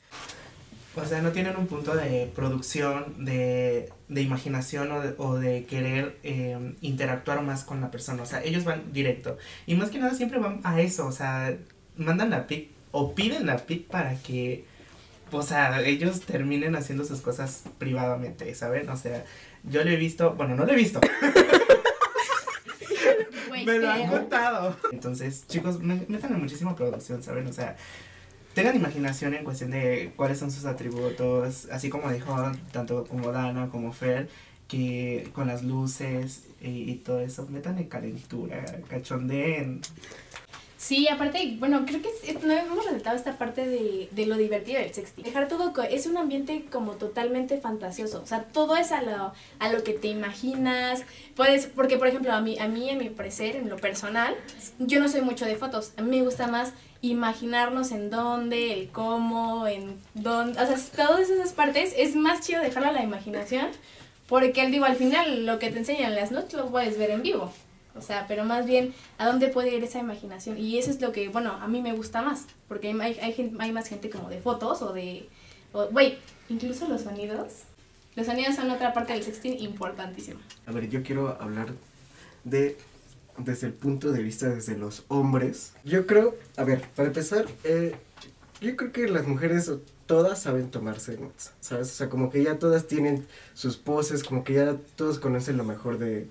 O 0.97 1.05
sea, 1.05 1.23
no 1.23 1.31
tienen 1.31 1.57
un 1.57 1.69
punto 1.69 1.95
de 1.95 2.31
producción, 2.35 3.25
de, 3.25 3.91
de 4.09 4.23
imaginación 4.23 4.91
o 4.91 5.01
de, 5.01 5.15
o 5.19 5.35
de 5.37 5.65
querer 5.65 6.19
eh, 6.25 6.75
interactuar 6.81 7.43
más 7.43 7.63
con 7.63 7.81
la 7.81 7.93
persona. 7.93 8.25
O 8.25 8.27
sea, 8.27 8.43
ellos 8.43 8.65
van 8.65 8.93
directo. 8.93 9.39
Y 9.67 9.77
más 9.77 9.91
que 9.91 9.99
nada 9.99 10.15
siempre 10.15 10.41
van 10.41 10.61
a 10.65 10.81
eso. 10.81 11.07
O 11.07 11.13
sea, 11.13 11.57
mandan 11.97 12.31
la 12.31 12.49
pic 12.49 12.71
o 12.91 13.15
piden 13.15 13.47
la 13.47 13.59
pic 13.59 13.87
para 13.87 14.17
que, 14.17 14.65
o 15.31 15.43
sea, 15.43 15.81
ellos 15.83 16.23
terminen 16.23 16.75
haciendo 16.75 17.05
sus 17.05 17.21
cosas 17.21 17.63
privadamente, 17.79 18.53
¿saben? 18.57 18.89
O 18.89 18.97
sea, 18.97 19.25
yo 19.63 19.85
lo 19.85 19.91
he 19.91 19.97
visto, 19.97 20.35
bueno, 20.35 20.57
no 20.57 20.65
lo 20.65 20.73
he 20.73 20.77
visto. 20.77 21.01
me 23.65 23.79
lo 23.79 23.91
han 23.91 24.09
contado. 24.09 24.77
Entonces, 24.91 25.47
chicos, 25.47 25.81
métanle 25.81 26.37
muchísima 26.37 26.75
producción, 26.75 27.23
¿saben? 27.23 27.47
O 27.47 27.53
sea, 27.53 27.77
tengan 28.55 28.77
imaginación 28.77 29.35
en 29.35 29.45
cuestión 29.45 29.71
de 29.71 30.13
cuáles 30.17 30.39
son 30.39 30.51
sus 30.51 30.65
atributos, 30.65 31.69
así 31.71 31.89
como 31.89 32.11
dijo 32.11 32.35
tanto 32.73 33.07
como 33.07 33.33
Dana 33.33 33.69
como 33.71 33.93
Fer, 33.93 34.29
que 34.69 35.29
con 35.33 35.49
las 35.49 35.65
luces 35.65 36.47
y, 36.61 36.95
todo 36.97 37.21
eso, 37.21 37.47
metan 37.49 37.79
en 37.79 37.89
calentura, 37.89 38.65
cachondeen. 38.89 39.81
Sí, 40.77 41.09
aparte, 41.09 41.57
bueno, 41.59 41.85
creo 41.85 42.01
que 42.01 42.09
no 42.47 42.53
hemos 42.55 42.85
resaltado 42.87 43.15
esta 43.15 43.37
parte 43.37 43.67
de, 43.67 44.09
de, 44.13 44.27
lo 44.27 44.39
divertido 44.39 44.81
del 44.81 44.95
sexting. 44.95 45.25
Dejar 45.25 45.47
todo, 45.47 45.75
es 45.83 46.07
un 46.07 46.17
ambiente 46.17 46.65
como 46.71 46.93
totalmente 46.93 47.59
fantasioso, 47.59 48.23
o 48.23 48.27
sea, 48.27 48.45
todo 48.45 48.77
es 48.77 48.91
a 48.91 49.03
lo, 49.03 49.33
a 49.59 49.73
lo 49.73 49.85
que 49.85 49.93
te 49.93 50.09
imaginas, 50.09 51.03
puedes, 51.37 51.67
porque 51.67 51.99
por 51.99 52.07
ejemplo, 52.07 52.33
a 52.33 52.41
mí, 52.41 52.59
a 52.59 52.67
mí 52.67 52.89
en 52.89 52.99
mi 52.99 53.11
parecer, 53.11 53.57
en 53.57 53.69
lo 53.69 53.77
personal, 53.77 54.35
yo 54.79 55.01
no 55.01 55.09
soy 55.09 55.21
mucho 55.21 55.45
de 55.45 55.57
fotos, 55.57 55.93
a 55.99 56.03
mí 56.03 56.17
me 56.19 56.25
gusta 56.25 56.47
más 56.47 56.73
imaginarnos 57.03 57.93
en 57.93 58.11
dónde, 58.11 58.73
el 58.73 58.89
cómo, 58.91 59.67
en 59.67 59.97
dónde, 60.15 60.61
o 60.61 60.67
sea, 60.67 61.07
todas 61.07 61.31
esas 61.31 61.53
partes 61.53 61.95
es 61.97 62.15
más 62.15 62.47
chido 62.47 62.61
dejarlo 62.61 62.91
a 62.91 62.93
la 62.93 63.03
imaginación, 63.03 63.69
porque 64.29 64.67
digo, 64.69 64.85
al 64.85 64.97
final 64.97 65.47
lo 65.47 65.59
que 65.59 65.71
te 65.71 65.79
enseñan 65.79 66.15
las 66.15 66.31
notas 66.31 66.55
lo 66.55 66.71
puedes 66.71 66.99
ver 66.99 67.11
en 67.11 67.23
vivo. 67.23 67.53
O 67.97 68.03
sea, 68.03 68.27
pero 68.29 68.45
más 68.45 68.67
bien, 68.67 68.95
¿a 69.19 69.27
dónde 69.27 69.49
puede 69.49 69.75
ir 69.75 69.83
esa 69.83 69.99
imaginación? 69.99 70.57
Y 70.59 70.79
eso 70.79 70.91
es 70.91 71.01
lo 71.01 71.11
que, 71.11 71.29
bueno, 71.29 71.53
a 71.53 71.67
mí 71.67 71.83
me 71.83 71.93
gusta 71.93 72.23
más, 72.23 72.47
porque 72.69 72.89
hay, 72.89 73.19
hay, 73.21 73.55
hay 73.59 73.73
más 73.73 73.89
gente 73.89 74.11
como 74.11 74.29
de 74.29 74.41
fotos 74.41 74.81
o 74.83 74.93
de... 74.93 75.29
Güey, 75.91 76.19
incluso 76.49 76.87
los 76.89 77.03
sonidos. 77.03 77.65
Los 78.15 78.27
sonidos 78.27 78.55
son 78.57 78.71
otra 78.71 78.93
parte 78.93 79.13
del 79.13 79.23
sexting 79.23 79.59
importantísima. 79.61 80.41
A 80.67 80.73
ver, 80.73 80.89
yo 80.89 81.03
quiero 81.03 81.37
hablar 81.41 81.69
de 82.45 82.77
desde 83.39 83.69
el 83.69 83.73
punto 83.73 84.13
de 84.13 84.23
vista 84.23 84.49
desde 84.49 84.77
los 84.77 85.05
hombres. 85.09 85.73
Yo 85.85 86.07
creo, 86.07 86.35
a 86.57 86.65
ver, 86.65 86.83
para 86.95 87.09
empezar, 87.09 87.47
eh, 87.65 87.95
yo 88.61 88.77
creo 88.77 88.93
que 88.93 89.09
las 89.09 89.27
mujeres 89.27 89.71
todas 90.07 90.43
saben 90.43 90.71
tomarse 90.71 91.17
notas, 91.17 91.53
¿sabes? 91.61 91.89
O 91.89 91.95
sea, 91.95 92.09
como 92.09 92.31
que 92.31 92.43
ya 92.43 92.59
todas 92.59 92.87
tienen 92.87 93.27
sus 93.55 93.77
poses, 93.77 94.25
como 94.25 94.45
que 94.45 94.55
ya 94.55 94.77
todos 94.97 95.19
conocen 95.19 95.57
lo 95.57 95.65
mejor 95.65 95.99
de, 95.99 96.27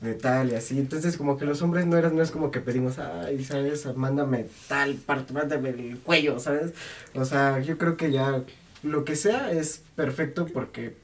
de 0.00 0.14
tal 0.14 0.52
y 0.52 0.54
así. 0.54 0.78
Entonces, 0.78 1.16
como 1.16 1.36
que 1.36 1.44
los 1.44 1.60
hombres 1.62 1.86
no, 1.86 1.96
eran, 1.96 2.14
no 2.14 2.22
es 2.22 2.30
como 2.30 2.50
que 2.50 2.60
pedimos, 2.60 2.98
ay, 2.98 3.44
¿sabes? 3.44 3.84
Mándame 3.96 4.46
tal 4.68 4.94
parte, 4.94 5.32
mándame 5.32 5.70
el 5.70 5.98
cuello, 5.98 6.38
¿sabes? 6.38 6.72
O 7.14 7.24
sea, 7.24 7.60
yo 7.60 7.78
creo 7.78 7.96
que 7.96 8.12
ya 8.12 8.44
lo 8.82 9.04
que 9.04 9.16
sea 9.16 9.50
es 9.50 9.82
perfecto 9.94 10.46
porque 10.46 10.96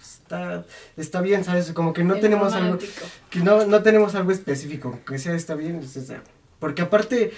está, 0.00 0.64
está 0.96 1.20
bien, 1.20 1.44
¿sabes? 1.44 1.72
Como 1.72 1.92
que 1.92 2.04
no 2.04 2.16
tenemos 2.16 2.52
algo, 2.52 2.78
que 3.30 3.40
no, 3.40 3.66
no 3.66 3.82
tenemos 3.82 4.14
algo 4.14 4.30
específico, 4.30 5.00
que 5.06 5.18
sea 5.18 5.34
está 5.34 5.54
bien, 5.54 5.80
porque 6.58 6.82
aparte 6.82 7.32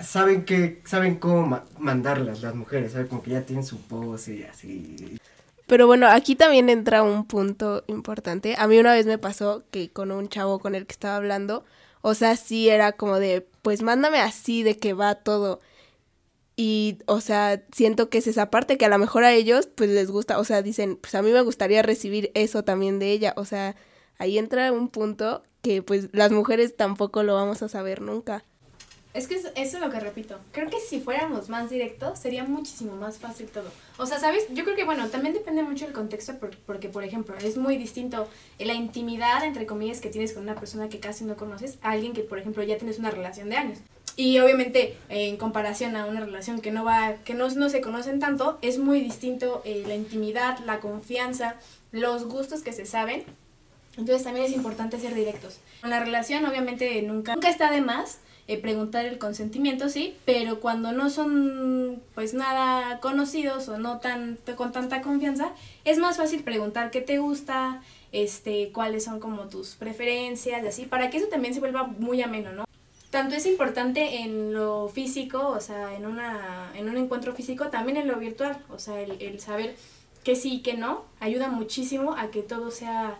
saben 0.00 0.44
que, 0.44 0.80
saben 0.84 1.16
cómo 1.16 1.62
mandarlas 1.78 2.42
las 2.42 2.54
mujeres, 2.54 2.92
¿sabes? 2.92 3.08
Como 3.08 3.22
que 3.22 3.32
ya 3.32 3.42
tienen 3.42 3.64
su 3.64 3.80
pose 3.80 4.36
y 4.36 4.42
así. 4.44 5.18
Pero 5.66 5.86
bueno, 5.86 6.08
aquí 6.08 6.34
también 6.34 6.70
entra 6.70 7.02
un 7.02 7.26
punto 7.26 7.84
importante. 7.88 8.54
A 8.58 8.66
mí 8.68 8.78
una 8.78 8.94
vez 8.94 9.06
me 9.06 9.18
pasó 9.18 9.64
que 9.70 9.90
con 9.90 10.10
un 10.12 10.28
chavo 10.28 10.60
con 10.60 10.74
el 10.74 10.86
que 10.86 10.92
estaba 10.92 11.16
hablando, 11.16 11.64
o 12.00 12.14
sea, 12.14 12.36
sí 12.36 12.68
era 12.68 12.92
como 12.92 13.18
de, 13.18 13.46
pues 13.62 13.82
mándame 13.82 14.18
así 14.20 14.62
de 14.62 14.78
que 14.78 14.94
va 14.94 15.16
todo. 15.16 15.60
Y, 16.60 16.98
o 17.06 17.20
sea, 17.20 17.62
siento 17.70 18.10
que 18.10 18.18
es 18.18 18.26
esa 18.26 18.50
parte 18.50 18.78
que 18.78 18.84
a 18.84 18.88
lo 18.88 18.98
mejor 18.98 19.22
a 19.22 19.32
ellos, 19.32 19.68
pues 19.68 19.90
les 19.90 20.10
gusta, 20.10 20.40
o 20.40 20.44
sea, 20.44 20.60
dicen, 20.60 20.96
pues 20.96 21.14
a 21.14 21.22
mí 21.22 21.30
me 21.30 21.42
gustaría 21.42 21.82
recibir 21.82 22.32
eso 22.34 22.64
también 22.64 22.98
de 22.98 23.12
ella. 23.12 23.32
O 23.36 23.44
sea, 23.44 23.76
ahí 24.18 24.38
entra 24.38 24.72
un 24.72 24.88
punto 24.88 25.44
que 25.62 25.82
pues 25.82 26.08
las 26.10 26.32
mujeres 26.32 26.74
tampoco 26.76 27.22
lo 27.22 27.36
vamos 27.36 27.62
a 27.62 27.68
saber 27.68 28.00
nunca. 28.02 28.42
Es 29.14 29.28
que 29.28 29.36
eso, 29.36 29.50
es 29.54 29.72
lo 29.74 29.88
que 29.88 30.00
repito. 30.00 30.36
Creo 30.50 30.68
que 30.68 30.80
si 30.80 30.98
fuéramos 30.98 31.48
más 31.48 31.70
directos 31.70 32.18
sería 32.18 32.42
muchísimo 32.42 32.96
más 32.96 33.18
fácil 33.18 33.46
todo. 33.46 33.70
O 33.96 34.06
sea, 34.06 34.18
¿sabes? 34.18 34.46
Yo 34.52 34.64
creo 34.64 34.74
que, 34.74 34.84
bueno, 34.84 35.08
también 35.10 35.34
depende 35.34 35.62
mucho 35.62 35.84
del 35.84 35.94
contexto 35.94 36.34
porque, 36.66 36.88
por 36.88 37.04
ejemplo, 37.04 37.36
es 37.36 37.56
muy 37.56 37.76
distinto 37.76 38.28
la 38.58 38.74
intimidad, 38.74 39.44
entre 39.44 39.64
comillas, 39.64 40.00
que 40.00 40.10
tienes 40.10 40.32
con 40.32 40.42
una 40.42 40.56
persona 40.56 40.88
que 40.88 40.98
casi 40.98 41.24
no 41.24 41.36
conoces 41.36 41.78
a 41.82 41.92
alguien 41.92 42.14
que, 42.14 42.22
por 42.22 42.40
ejemplo, 42.40 42.64
ya 42.64 42.78
tienes 42.78 42.98
una 42.98 43.12
relación 43.12 43.48
de 43.48 43.56
años. 43.56 43.78
Y 44.18 44.40
obviamente, 44.40 44.96
en 45.10 45.36
comparación 45.36 45.94
a 45.94 46.04
una 46.04 46.18
relación 46.18 46.60
que 46.60 46.72
no 46.72 46.84
va, 46.84 47.14
que 47.24 47.34
no, 47.34 47.48
no 47.50 47.68
se 47.68 47.80
conocen 47.80 48.18
tanto, 48.18 48.58
es 48.62 48.80
muy 48.80 49.00
distinto 49.00 49.62
eh, 49.64 49.84
la 49.86 49.94
intimidad, 49.94 50.58
la 50.66 50.80
confianza, 50.80 51.54
los 51.92 52.24
gustos 52.24 52.62
que 52.62 52.72
se 52.72 52.84
saben. 52.84 53.22
Entonces 53.96 54.24
también 54.24 54.46
es 54.46 54.52
importante 54.52 54.98
ser 54.98 55.14
directos. 55.14 55.60
En 55.84 55.90
la 55.90 56.00
relación, 56.00 56.44
obviamente, 56.46 57.00
nunca, 57.02 57.34
nunca 57.34 57.48
está 57.48 57.70
de 57.70 57.80
más 57.80 58.18
eh, 58.48 58.58
preguntar 58.58 59.06
el 59.06 59.18
consentimiento, 59.18 59.88
sí, 59.88 60.16
pero 60.24 60.58
cuando 60.58 60.90
no 60.90 61.10
son 61.10 62.02
pues 62.16 62.34
nada 62.34 62.98
conocidos 62.98 63.68
o 63.68 63.78
no 63.78 63.98
tan 64.00 64.36
con 64.56 64.72
tanta 64.72 65.00
confianza, 65.00 65.52
es 65.84 65.98
más 65.98 66.16
fácil 66.16 66.42
preguntar 66.42 66.90
qué 66.90 67.02
te 67.02 67.18
gusta, 67.18 67.82
este, 68.10 68.72
cuáles 68.72 69.04
son 69.04 69.20
como 69.20 69.42
tus 69.42 69.76
preferencias 69.76 70.64
y 70.64 70.66
así, 70.66 70.86
para 70.86 71.08
que 71.08 71.18
eso 71.18 71.28
también 71.28 71.54
se 71.54 71.60
vuelva 71.60 71.84
muy 71.84 72.20
ameno, 72.20 72.52
¿no? 72.52 72.67
Tanto 73.10 73.34
es 73.34 73.46
importante 73.46 74.20
en 74.20 74.52
lo 74.52 74.88
físico, 74.88 75.48
o 75.48 75.60
sea, 75.60 75.94
en, 75.94 76.06
una, 76.06 76.72
en 76.74 76.88
un 76.88 76.96
encuentro 76.96 77.34
físico, 77.34 77.68
también 77.68 77.96
en 77.96 78.08
lo 78.08 78.18
virtual, 78.18 78.62
o 78.68 78.78
sea, 78.78 79.00
el, 79.00 79.40
saber 79.40 79.76
que 80.24 80.36
sí 80.36 80.56
y 80.56 80.62
que 80.62 80.74
no, 80.74 81.04
ayuda 81.20 81.48
muchísimo 81.48 82.14
a 82.14 82.30
que 82.30 82.42
todo 82.42 82.70
sea 82.70 83.18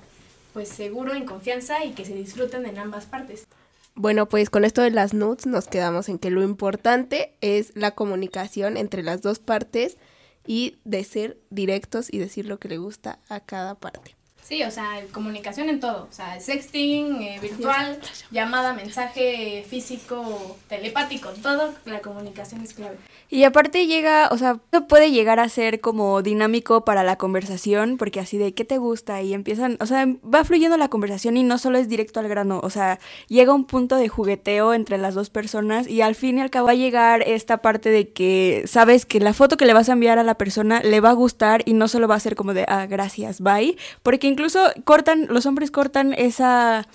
pues 0.52 0.68
seguro, 0.68 1.14
en 1.14 1.24
confianza 1.24 1.84
y 1.84 1.92
que 1.92 2.04
se 2.04 2.14
disfruten 2.14 2.66
en 2.66 2.78
ambas 2.78 3.06
partes. 3.06 3.46
Bueno, 3.94 4.28
pues 4.28 4.50
con 4.50 4.64
esto 4.64 4.82
de 4.82 4.90
las 4.90 5.14
nudes 5.14 5.46
nos 5.46 5.68
quedamos 5.68 6.08
en 6.08 6.18
que 6.18 6.30
lo 6.30 6.42
importante 6.42 7.34
es 7.40 7.72
la 7.74 7.92
comunicación 7.92 8.76
entre 8.76 9.02
las 9.02 9.22
dos 9.22 9.38
partes 9.38 9.98
y 10.46 10.76
de 10.84 11.04
ser 11.04 11.38
directos 11.50 12.12
y 12.12 12.18
decir 12.18 12.46
lo 12.46 12.58
que 12.58 12.68
le 12.68 12.78
gusta 12.78 13.18
a 13.28 13.40
cada 13.40 13.74
parte. 13.74 14.17
Sí, 14.48 14.62
o 14.62 14.70
sea, 14.70 15.04
comunicación 15.12 15.68
en 15.68 15.78
todo, 15.78 16.08
o 16.10 16.12
sea, 16.12 16.40
sexting, 16.40 17.20
eh, 17.20 17.38
virtual, 17.38 18.00
llamada, 18.30 18.72
mensaje 18.72 19.62
físico, 19.68 20.56
telepático, 20.70 21.28
todo, 21.42 21.74
la 21.84 22.00
comunicación 22.00 22.62
es 22.62 22.72
clave. 22.72 22.96
Y 23.30 23.44
aparte 23.44 23.86
llega, 23.86 24.28
o 24.30 24.38
sea, 24.38 24.54
puede 24.88 25.10
llegar 25.10 25.38
a 25.38 25.48
ser 25.50 25.80
como 25.80 26.22
dinámico 26.22 26.84
para 26.84 27.04
la 27.04 27.16
conversación, 27.16 27.98
porque 27.98 28.20
así 28.20 28.38
de 28.38 28.54
qué 28.54 28.64
te 28.64 28.78
gusta 28.78 29.20
y 29.20 29.34
empiezan, 29.34 29.76
o 29.80 29.86
sea, 29.86 30.06
va 30.22 30.44
fluyendo 30.44 30.78
la 30.78 30.88
conversación 30.88 31.36
y 31.36 31.42
no 31.42 31.58
solo 31.58 31.76
es 31.76 31.88
directo 31.88 32.20
al 32.20 32.28
grano, 32.28 32.60
o 32.62 32.70
sea, 32.70 32.98
llega 33.28 33.52
un 33.52 33.66
punto 33.66 33.96
de 33.96 34.08
jugueteo 34.08 34.72
entre 34.72 34.96
las 34.96 35.14
dos 35.14 35.28
personas 35.28 35.86
y 35.88 36.00
al 36.00 36.14
fin 36.14 36.38
y 36.38 36.40
al 36.40 36.48
cabo 36.50 36.68
va 36.68 36.72
a 36.72 36.76
llegar 36.76 37.22
esta 37.22 37.58
parte 37.58 37.90
de 37.90 38.08
que 38.08 38.64
sabes 38.66 39.04
que 39.04 39.20
la 39.20 39.34
foto 39.34 39.58
que 39.58 39.66
le 39.66 39.74
vas 39.74 39.90
a 39.90 39.92
enviar 39.92 40.18
a 40.18 40.24
la 40.24 40.36
persona 40.36 40.80
le 40.82 41.00
va 41.00 41.10
a 41.10 41.14
gustar 41.14 41.62
y 41.66 41.74
no 41.74 41.86
solo 41.88 42.08
va 42.08 42.14
a 42.14 42.20
ser 42.20 42.34
como 42.34 42.54
de, 42.54 42.64
ah, 42.66 42.86
gracias, 42.86 43.42
bye, 43.42 43.76
porque 44.02 44.26
incluso 44.26 44.60
cortan, 44.84 45.26
los 45.28 45.44
hombres 45.44 45.70
cortan 45.70 46.14
esa 46.14 46.88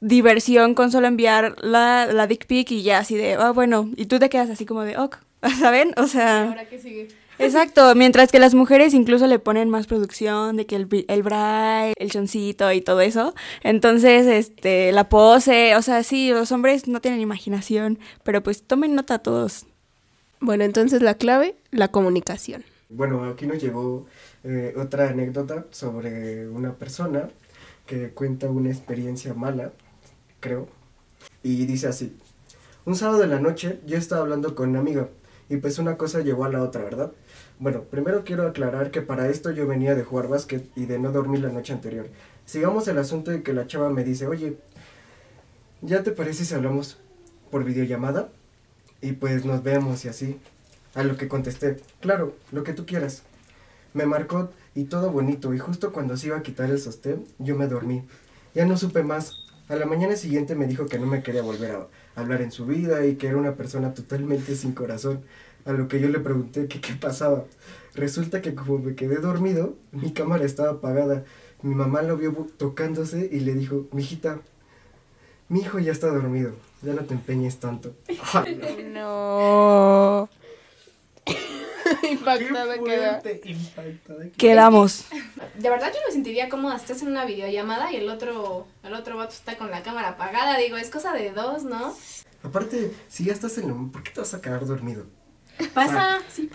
diversión 0.00 0.74
con 0.74 0.90
solo 0.90 1.06
enviar 1.06 1.56
la, 1.62 2.06
la 2.12 2.26
dick 2.26 2.46
pic 2.46 2.70
y 2.70 2.82
ya 2.82 2.98
así 2.98 3.16
de, 3.16 3.34
ah, 3.34 3.50
bueno, 3.50 3.90
y 3.96 4.06
tú 4.06 4.18
te 4.18 4.28
quedas 4.28 4.50
así 4.50 4.66
como 4.66 4.82
de, 4.82 4.96
ok, 4.96 5.16
¿saben? 5.58 5.92
O 5.96 6.06
sea... 6.06 6.48
Ahora 6.48 6.68
que 6.68 6.78
sigue. 6.78 7.08
Exacto, 7.40 7.94
mientras 7.94 8.32
que 8.32 8.40
las 8.40 8.54
mujeres 8.54 8.94
incluso 8.94 9.28
le 9.28 9.38
ponen 9.38 9.70
más 9.70 9.86
producción 9.86 10.56
de 10.56 10.66
que 10.66 10.74
el, 10.74 10.88
el 11.06 11.22
braille, 11.22 11.94
el 11.96 12.10
choncito 12.10 12.72
y 12.72 12.80
todo 12.80 13.00
eso. 13.00 13.32
Entonces, 13.62 14.26
este, 14.26 14.90
la 14.90 15.08
pose, 15.08 15.76
o 15.76 15.82
sea, 15.82 16.02
sí, 16.02 16.30
los 16.30 16.50
hombres 16.50 16.88
no 16.88 17.00
tienen 17.00 17.20
imaginación, 17.20 18.00
pero 18.24 18.42
pues 18.42 18.64
tomen 18.64 18.96
nota 18.96 19.20
todos. 19.20 19.66
Bueno, 20.40 20.64
entonces 20.64 21.00
la 21.00 21.14
clave, 21.14 21.54
la 21.70 21.88
comunicación. 21.88 22.64
Bueno, 22.88 23.24
aquí 23.24 23.46
nos 23.46 23.62
llegó 23.62 24.06
eh, 24.44 24.74
otra 24.76 25.10
anécdota 25.10 25.66
sobre 25.70 26.48
una 26.48 26.72
persona 26.74 27.28
que 27.86 28.10
cuenta 28.10 28.50
una 28.50 28.70
experiencia 28.70 29.34
mala, 29.34 29.72
creo, 30.40 30.68
y 31.42 31.66
dice 31.66 31.88
así. 31.88 32.16
Un 32.84 32.96
sábado 32.96 33.18
de 33.18 33.26
la 33.26 33.40
noche 33.40 33.80
yo 33.86 33.96
estaba 33.96 34.22
hablando 34.22 34.54
con 34.54 34.70
una 34.70 34.80
amiga 34.80 35.08
y 35.48 35.56
pues 35.56 35.78
una 35.78 35.96
cosa 35.96 36.20
llevó 36.20 36.44
a 36.44 36.48
la 36.48 36.62
otra, 36.62 36.84
¿verdad? 36.84 37.12
Bueno, 37.58 37.82
primero 37.82 38.24
quiero 38.24 38.46
aclarar 38.46 38.90
que 38.90 39.02
para 39.02 39.28
esto 39.28 39.50
yo 39.50 39.66
venía 39.66 39.94
de 39.94 40.04
jugar 40.04 40.28
básquet 40.28 40.64
y 40.76 40.86
de 40.86 40.98
no 40.98 41.10
dormir 41.10 41.40
la 41.40 41.48
noche 41.48 41.72
anterior. 41.72 42.06
Sigamos 42.44 42.86
el 42.88 42.98
asunto 42.98 43.30
de 43.30 43.42
que 43.42 43.52
la 43.52 43.66
chava 43.66 43.90
me 43.90 44.04
dice, 44.04 44.26
oye, 44.26 44.58
¿ya 45.82 46.02
te 46.02 46.12
parece 46.12 46.44
si 46.44 46.54
hablamos 46.54 46.98
por 47.50 47.64
videollamada? 47.64 48.28
Y 49.00 49.12
pues 49.12 49.44
nos 49.44 49.62
vemos 49.62 50.04
y 50.04 50.08
así. 50.08 50.38
A 50.94 51.02
lo 51.02 51.16
que 51.16 51.28
contesté, 51.28 51.76
claro, 52.00 52.34
lo 52.52 52.64
que 52.64 52.72
tú 52.72 52.86
quieras. 52.86 53.22
Me 53.94 54.06
marcó 54.06 54.50
y 54.74 54.84
todo 54.84 55.10
bonito 55.10 55.52
y 55.54 55.58
justo 55.58 55.92
cuando 55.92 56.16
se 56.16 56.28
iba 56.28 56.36
a 56.36 56.42
quitar 56.42 56.70
el 56.70 56.78
sostén, 56.78 57.24
yo 57.38 57.56
me 57.56 57.66
dormí. 57.66 58.04
Ya 58.54 58.64
no 58.66 58.76
supe 58.76 59.02
más. 59.02 59.47
A 59.68 59.76
la 59.76 59.84
mañana 59.84 60.16
siguiente 60.16 60.54
me 60.54 60.66
dijo 60.66 60.86
que 60.86 60.98
no 60.98 61.06
me 61.06 61.22
quería 61.22 61.42
volver 61.42 61.72
a 61.72 62.20
hablar 62.20 62.40
en 62.40 62.50
su 62.50 62.64
vida 62.64 63.04
y 63.04 63.16
que 63.16 63.26
era 63.26 63.36
una 63.36 63.54
persona 63.54 63.92
totalmente 63.92 64.56
sin 64.56 64.72
corazón. 64.72 65.20
A 65.66 65.72
lo 65.72 65.88
que 65.88 66.00
yo 66.00 66.08
le 66.08 66.20
pregunté 66.20 66.68
que 66.68 66.80
qué 66.80 66.94
pasaba. 66.94 67.44
Resulta 67.94 68.40
que 68.40 68.54
como 68.54 68.78
me 68.78 68.94
quedé 68.94 69.16
dormido, 69.16 69.76
mi 69.92 70.12
cámara 70.12 70.44
estaba 70.46 70.70
apagada. 70.70 71.24
Mi 71.62 71.74
mamá 71.74 72.00
lo 72.02 72.16
vio 72.16 72.32
tocándose 72.56 73.28
y 73.30 73.40
le 73.40 73.54
dijo, 73.54 73.86
mijita, 73.92 74.40
mi 75.48 75.60
hijo 75.60 75.78
ya 75.78 75.92
está 75.92 76.06
dormido, 76.08 76.52
ya 76.82 76.94
no 76.94 77.04
te 77.04 77.14
empeñes 77.14 77.58
tanto. 77.58 77.94
No. 78.92 80.28
Impactada 82.10 82.78
queda. 82.78 83.22
impactada. 83.44 84.24
Quedamos. 84.36 85.06
De 85.56 85.70
verdad 85.70 85.92
yo 85.92 86.00
me 86.06 86.12
sentiría 86.12 86.48
cómoda 86.48 86.76
si 86.78 86.82
estás 86.84 87.02
en 87.02 87.08
una 87.08 87.24
videollamada 87.24 87.92
y 87.92 87.96
el 87.96 88.08
otro, 88.08 88.66
el 88.82 88.94
otro 88.94 89.16
vato 89.16 89.32
está 89.34 89.56
con 89.56 89.70
la 89.70 89.82
cámara 89.82 90.08
apagada. 90.10 90.56
Digo, 90.58 90.76
es 90.76 90.90
cosa 90.90 91.12
de 91.12 91.32
dos, 91.32 91.64
¿no? 91.64 91.94
Aparte, 92.42 92.92
si 93.08 93.24
ya 93.24 93.32
estás 93.32 93.58
en 93.58 93.68
lo... 93.68 93.90
¿Por 93.92 94.02
qué 94.02 94.10
te 94.12 94.20
vas 94.20 94.32
a 94.34 94.40
quedar 94.40 94.64
dormido? 94.66 95.06
Pasa, 95.74 96.18
sí. 96.32 96.48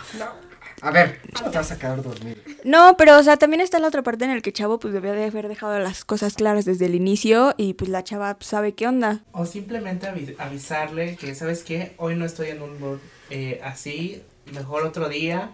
A 0.82 0.92
ver, 0.92 1.20
¿cómo 1.38 1.50
te 1.52 1.58
vas 1.58 1.72
a 1.72 1.78
quedar 1.78 2.02
dormido? 2.02 2.38
No, 2.64 2.96
pero 2.98 3.18
o 3.18 3.24
sea, 3.24 3.38
también 3.38 3.62
está 3.62 3.80
la 3.80 3.88
otra 3.88 4.02
parte 4.02 4.26
en 4.26 4.32
el 4.32 4.42
que 4.42 4.52
Chavo 4.54 4.80
pues 4.80 4.94
debía 4.94 5.14
de 5.14 5.26
haber 5.26 5.48
dejado 5.48 5.78
las 5.80 6.04
cosas 6.06 6.36
claras 6.36 6.66
desde 6.66 6.86
el 6.86 6.96
inicio 6.96 7.54
y 7.58 7.74
pues 7.74 7.90
la 7.90 8.04
chava 8.04 8.34
pues, 8.36 8.48
sabe 8.48 8.74
qué 8.74 8.88
onda. 8.88 9.22
O 9.34 9.46
simplemente 9.46 10.08
avi- 10.08 10.36
avisarle 10.40 11.16
que, 11.18 11.36
¿sabes 11.36 11.64
qué? 11.64 11.94
Hoy 11.98 12.16
no 12.16 12.26
estoy 12.26 12.50
en 12.50 12.62
un 12.62 12.80
mood 12.80 13.00
eh, 13.30 13.60
así, 13.64 14.22
mejor 14.52 14.84
otro 14.86 15.10
día. 15.10 15.52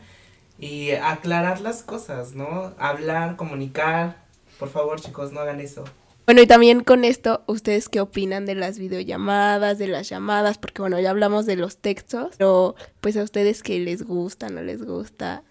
Y 0.60 0.92
aclarar 0.92 1.62
las 1.62 1.84
cosas, 1.84 2.34
¿no? 2.34 2.74
Hablar, 2.78 3.38
comunicar. 3.38 4.18
Por 4.58 4.70
favor, 4.70 5.00
chicos, 5.00 5.32
no 5.32 5.40
hagan 5.40 5.62
eso. 5.62 5.86
Bueno, 6.26 6.42
y 6.42 6.48
también 6.48 6.84
con 6.84 7.06
esto, 7.06 7.42
¿ustedes 7.48 7.90
qué 7.90 8.02
opinan 8.02 8.46
de 8.46 8.54
las 8.54 8.78
videollamadas, 8.78 9.80
de 9.80 9.88
las 9.88 10.10
llamadas? 10.10 10.60
Porque 10.60 10.82
bueno, 10.82 11.00
ya 11.00 11.10
hablamos 11.10 11.48
de 11.48 11.56
los 11.56 11.78
textos, 11.78 12.36
pero 12.38 12.76
pues 13.02 13.18
a 13.18 13.24
ustedes 13.24 13.64
qué 13.64 13.80
les 13.80 14.04
gusta, 14.04 14.50
no 14.50 14.62
les 14.62 14.86
gusta. 14.86 15.42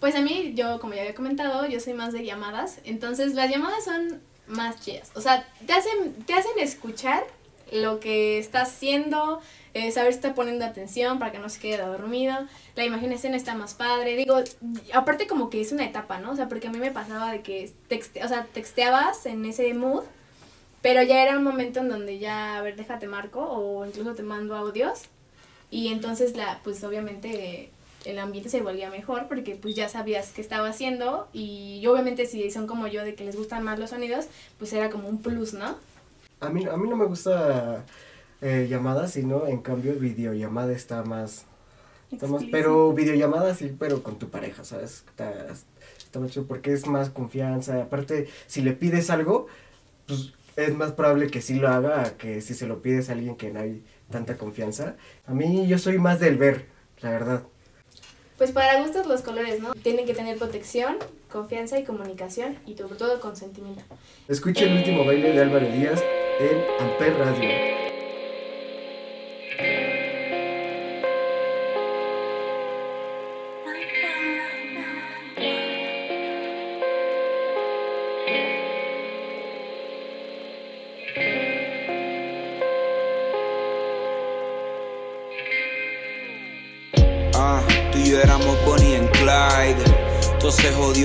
Pues 0.00 0.14
a 0.14 0.22
mí, 0.22 0.54
yo 0.54 0.80
como 0.80 0.94
ya 0.94 1.02
había 1.02 1.14
comentado, 1.14 1.66
yo 1.66 1.80
soy 1.80 1.92
más 1.92 2.14
de 2.14 2.24
llamadas. 2.24 2.78
Entonces 2.84 3.34
las 3.34 3.50
llamadas 3.50 3.84
son 3.84 4.22
más 4.46 4.80
chidas. 4.80 5.10
O 5.16 5.20
sea, 5.20 5.46
te 5.66 5.72
hacen, 5.74 6.14
te 6.24 6.32
hacen 6.32 6.58
escuchar 6.58 7.26
lo 7.74 8.00
que 8.00 8.38
está 8.38 8.62
haciendo, 8.62 9.40
eh, 9.74 9.90
saber 9.90 10.12
si 10.12 10.18
está 10.18 10.34
poniendo 10.34 10.64
atención 10.64 11.18
para 11.18 11.32
que 11.32 11.38
no 11.38 11.48
se 11.48 11.60
quede 11.60 11.78
dormido. 11.78 12.36
La 12.76 12.84
imaginación 12.84 13.34
está 13.34 13.54
más 13.54 13.74
padre. 13.74 14.16
Digo, 14.16 14.36
aparte 14.92 15.26
como 15.26 15.50
que 15.50 15.60
es 15.60 15.72
una 15.72 15.84
etapa, 15.84 16.18
¿no? 16.18 16.32
O 16.32 16.36
sea, 16.36 16.48
porque 16.48 16.68
a 16.68 16.70
mí 16.70 16.78
me 16.78 16.92
pasaba 16.92 17.32
de 17.32 17.42
que 17.42 17.70
texte, 17.88 18.24
o 18.24 18.28
sea, 18.28 18.46
texteabas 18.52 19.26
en 19.26 19.44
ese 19.44 19.74
mood, 19.74 20.04
pero 20.82 21.02
ya 21.02 21.22
era 21.22 21.36
un 21.36 21.44
momento 21.44 21.80
en 21.80 21.88
donde 21.88 22.18
ya, 22.18 22.56
a 22.58 22.62
ver, 22.62 22.76
déjate 22.76 23.08
marco 23.08 23.40
o 23.40 23.84
incluso 23.84 24.14
te 24.14 24.22
mando 24.22 24.54
audios. 24.54 25.02
Y 25.70 25.88
entonces, 25.88 26.36
la, 26.36 26.60
pues 26.62 26.84
obviamente 26.84 27.70
el 28.04 28.18
ambiente 28.18 28.50
se 28.50 28.60
volvía 28.60 28.90
mejor 28.90 29.28
porque 29.28 29.56
pues 29.56 29.74
ya 29.74 29.88
sabías 29.88 30.30
qué 30.32 30.42
estaba 30.42 30.68
haciendo 30.68 31.26
y 31.32 31.84
obviamente 31.86 32.26
si 32.26 32.50
son 32.50 32.66
como 32.66 32.86
yo 32.86 33.02
de 33.02 33.14
que 33.14 33.24
les 33.24 33.34
gustan 33.34 33.64
más 33.64 33.78
los 33.78 33.90
sonidos, 33.90 34.26
pues 34.58 34.72
era 34.72 34.90
como 34.90 35.08
un 35.08 35.22
plus, 35.22 35.54
¿no? 35.54 35.76
A 36.46 36.50
mí, 36.50 36.64
a 36.66 36.76
mí 36.76 36.88
no 36.88 36.96
me 36.96 37.06
gusta 37.06 37.84
eh, 38.40 38.66
llamadas, 38.70 39.12
sino 39.12 39.46
en 39.46 39.62
cambio 39.62 39.94
videollamada 39.94 40.72
está 40.72 41.04
más... 41.04 41.46
está 42.12 42.26
más- 42.28 42.44
pero 42.46 42.92
videollamada 42.94 43.54
sí, 43.54 43.76
pero 43.78 44.02
con 44.02 44.18
tu 44.18 44.30
pareja, 44.30 44.64
¿sabes? 44.64 45.04
Está, 45.08 45.46
está 45.98 46.20
más 46.20 46.32
chido 46.32 46.46
porque 46.46 46.72
es 46.72 46.86
más 46.86 47.10
confianza. 47.10 47.82
Aparte, 47.82 48.28
si 48.46 48.62
le 48.62 48.72
pides 48.74 49.10
algo, 49.10 49.46
pues 50.06 50.32
es 50.56 50.74
más 50.74 50.92
probable 50.92 51.28
que 51.30 51.42
sí 51.42 51.54
lo 51.58 51.68
haga 51.68 52.16
que 52.18 52.40
si 52.40 52.54
se 52.54 52.66
lo 52.66 52.82
pides 52.82 53.08
a 53.10 53.12
alguien 53.14 53.36
que 53.36 53.52
no 53.52 53.60
hay 53.60 53.84
tanta 54.10 54.36
confianza. 54.38 54.96
A 55.26 55.34
mí 55.34 55.66
yo 55.68 55.78
soy 55.78 55.98
más 55.98 56.20
del 56.20 56.38
ver, 56.38 56.66
la 57.00 57.10
verdad. 57.10 57.44
Pues 58.44 58.52
para 58.52 58.78
gustos 58.82 59.06
los 59.06 59.22
colores, 59.22 59.62
¿no? 59.62 59.72
Tienen 59.72 60.04
que 60.04 60.12
tener 60.12 60.36
protección, 60.36 60.96
confianza 61.32 61.78
y 61.78 61.84
comunicación 61.84 62.58
y 62.66 62.76
sobre 62.76 62.96
todo 62.96 63.18
consentimiento. 63.18 63.82
Escucha 64.28 64.64
el 64.64 64.76
último 64.76 65.06
baile 65.06 65.32
de 65.32 65.40
Álvaro 65.40 65.66
Díaz 65.66 66.04
en 66.40 66.62
Amper 66.78 67.16
Radio. 67.16 67.83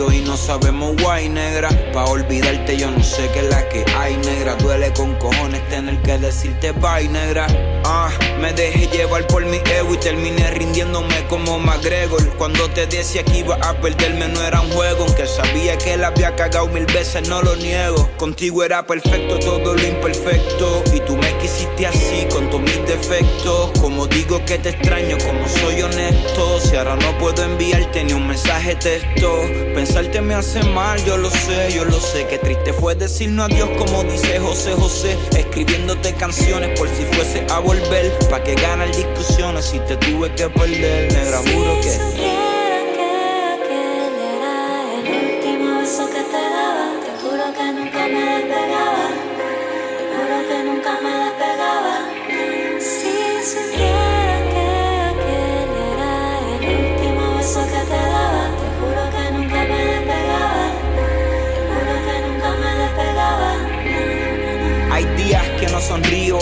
Y 0.07 0.21
no 0.21 0.37
sabemos 0.37 0.95
guay, 1.01 1.27
negra. 1.27 1.69
Pa' 1.91 2.05
olvidarte, 2.05 2.77
yo 2.77 2.89
no 2.89 3.03
sé 3.03 3.29
qué 3.33 3.39
es 3.39 3.49
la 3.49 3.67
que 3.67 3.83
hay, 3.97 4.15
negra. 4.17 4.55
Duele 4.55 4.93
con 4.93 5.13
cojones 5.15 5.67
tener 5.67 6.01
que 6.01 6.17
decirte 6.17 6.71
bye, 6.71 7.09
negra. 7.09 7.47
Ah, 7.83 8.09
me 8.39 8.53
dejé 8.53 8.87
llevar 8.87 9.27
por 9.27 9.45
mi 9.45 9.57
ego 9.57 9.93
y 9.93 9.97
terminé 9.97 10.51
rindiéndome 10.51 11.27
como 11.27 11.59
McGregor. 11.59 12.25
Cuando 12.37 12.69
te 12.69 12.87
decía 12.87 13.23
que 13.23 13.39
iba 13.39 13.55
a 13.55 13.73
perderme, 13.81 14.29
no 14.29 14.41
era 14.41 14.61
un 14.61 14.71
juego. 14.71 15.03
Aunque 15.05 15.27
sabía 15.27 15.77
que 15.77 15.97
la 15.97 16.07
había 16.07 16.33
cagado 16.33 16.67
mil 16.67 16.85
veces, 16.85 17.27
no 17.27 17.41
lo 17.41 17.57
niego. 17.57 18.09
Contigo 18.15 18.63
era 18.63 18.85
perfecto 18.87 19.37
todo 19.39 19.73
lo 19.73 19.85
imperfecto. 19.85 20.83
Y 20.93 21.01
tú 21.01 21.17
me 21.17 21.37
quisiste 21.39 21.87
así, 21.87 22.25
con 22.31 22.63
mis 22.63 22.78
defectos. 22.89 23.71
Como 23.79 24.07
digo 24.07 24.43
que 24.45 24.57
te 24.57 24.69
extraño, 24.69 25.17
como 25.19 25.47
soy 25.47 25.81
honesto. 25.81 26.59
Si 26.59 26.75
ahora 26.75 26.95
no 26.95 27.17
puedo 27.19 27.43
enviarte 27.43 28.03
ni 28.03 28.13
un 28.13 28.27
mensaje 28.27 28.75
texto. 28.75 29.41
Pensarte 29.75 30.21
me 30.21 30.33
hace 30.33 30.63
mal, 30.63 31.03
yo 31.05 31.17
lo 31.17 31.29
sé, 31.29 31.71
yo 31.73 31.85
lo 31.85 31.99
sé. 31.99 32.25
Qué 32.27 32.39
triste 32.39 32.73
fue 32.73 32.95
decirnos 32.95 33.49
adiós, 33.49 33.69
como 33.77 34.03
dice 34.03 34.39
José 34.39 34.73
José. 34.73 35.17
Escribiéndote 35.37 36.13
canciones 36.15 36.77
por 36.77 36.89
si 36.89 37.03
fuese 37.05 37.45
a 37.49 37.59
volver. 37.59 38.11
Pa' 38.29 38.43
que 38.43 38.55
ganar 38.55 38.93
discusiones 38.95 39.65
si 39.65 39.79
te 39.79 39.95
tuve 39.97 40.33
que 40.33 40.49
perder. 40.49 41.13
Negra, 41.13 41.37
juro 41.53 41.79
que. 41.81 42.48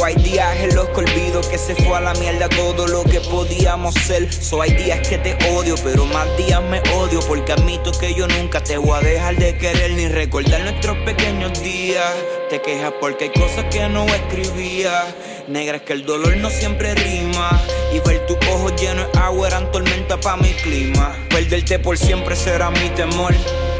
Hay 0.07 0.15
días 0.15 0.55
en 0.57 0.75
los 0.75 0.87
que 0.89 1.01
olvido 1.01 1.41
que 1.41 1.57
se 1.57 1.75
fue 1.75 1.97
a 1.97 1.99
la 2.01 2.13
mierda 2.13 2.47
todo 2.49 2.87
lo 2.87 3.03
que 3.03 3.19
podíamos 3.19 3.93
ser. 3.93 4.31
So 4.31 4.61
hay 4.61 4.71
días 4.71 5.05
que 5.07 5.17
te 5.17 5.35
odio, 5.51 5.75
pero 5.83 6.05
más 6.05 6.25
días 6.37 6.61
me 6.63 6.79
odio 6.93 7.19
porque 7.27 7.51
admito 7.51 7.91
que 7.91 8.13
yo 8.13 8.27
nunca 8.27 8.63
te 8.63 8.77
voy 8.77 8.97
a 8.97 9.01
dejar 9.01 9.35
de 9.35 9.57
querer 9.57 9.91
ni 9.91 10.07
recordar 10.07 10.61
nuestros 10.61 10.97
pequeños 10.99 11.61
días. 11.61 12.05
Te 12.49 12.61
quejas 12.61 12.93
porque 13.01 13.25
hay 13.25 13.31
cosas 13.31 13.65
que 13.65 13.87
no 13.89 14.05
escribía. 14.05 15.03
Negra 15.47 15.77
es 15.77 15.83
que 15.83 15.93
el 15.93 16.05
dolor 16.05 16.37
no 16.37 16.49
siempre 16.49 16.95
rima. 16.95 17.61
Y 17.93 17.99
ver 18.07 18.25
tus 18.27 18.37
ojos 18.47 18.73
llenos 18.79 19.11
de 19.11 19.19
agua 19.19 19.47
eran 19.47 19.71
tormenta 19.71 20.17
para 20.19 20.37
mi 20.37 20.53
clima. 20.53 21.15
Perderte 21.29 21.79
por 21.79 21.97
siempre 21.97 22.35
será 22.35 22.69
mi 22.71 22.89
temor. 22.91 23.33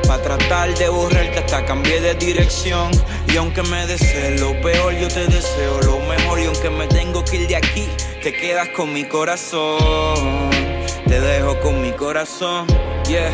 Pa' 0.07 0.21
tratar 0.21 0.73
de 0.77 0.87
borrarte 0.87 1.39
hasta 1.39 1.65
cambié 1.65 1.99
de 1.99 2.15
dirección. 2.15 2.91
Y 3.27 3.35
aunque 3.35 3.61
me 3.63 3.85
desees 3.87 4.39
lo 4.39 4.59
peor, 4.61 4.93
yo 4.95 5.09
te 5.09 5.27
deseo 5.27 5.81
lo 5.81 5.99
mejor. 5.99 6.39
Y 6.39 6.45
aunque 6.45 6.69
me 6.69 6.87
tengo 6.87 7.25
que 7.25 7.37
ir 7.37 7.47
de 7.47 7.57
aquí, 7.57 7.89
te 8.23 8.31
quedas 8.33 8.69
con 8.69 8.93
mi 8.93 9.03
corazón. 9.03 10.49
Te 11.05 11.19
dejo 11.19 11.59
con 11.59 11.81
mi 11.81 11.91
corazón, 11.91 12.67
yeah. 13.07 13.31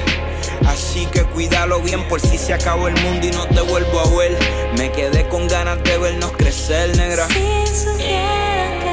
Así 0.67 1.05
que 1.07 1.23
cuídalo 1.23 1.79
bien 1.79 2.07
por 2.07 2.19
si 2.19 2.37
se 2.37 2.53
acabó 2.53 2.87
el 2.87 2.95
mundo 3.01 3.27
y 3.27 3.31
no 3.31 3.45
te 3.47 3.61
vuelvo 3.61 3.99
a 3.99 4.17
ver. 4.17 4.37
Me 4.77 4.91
quedé 4.91 5.27
con 5.27 5.47
ganas 5.47 5.83
de 5.83 5.97
vernos 5.97 6.31
crecer, 6.33 6.95
negra. 6.97 7.27
Si 7.27 7.67
supiera 7.75 8.69
que 8.81 8.89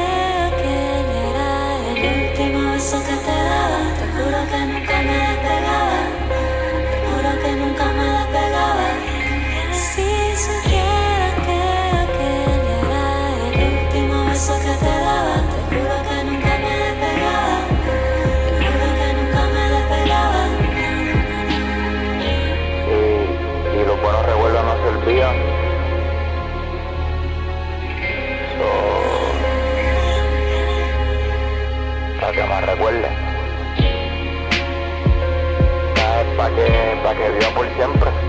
aquel 0.49 1.07
era 1.31 1.77
el 1.95 2.31
último 2.31 2.73
beso 2.73 2.99
que 3.01 3.17
te 3.17 3.31
daba, 3.31 3.81
te 3.99 4.07
juro 4.17 4.39
que 4.51 4.59
nunca 4.67 5.03
me 5.03 5.13
despegaba. 5.13 5.90
Recuerden. 32.81 33.13
Para 36.37 36.55
que, 36.55 37.01
pa 37.03 37.15
que 37.15 37.31
viva 37.31 37.51
por 37.55 37.67
siempre. 37.77 38.20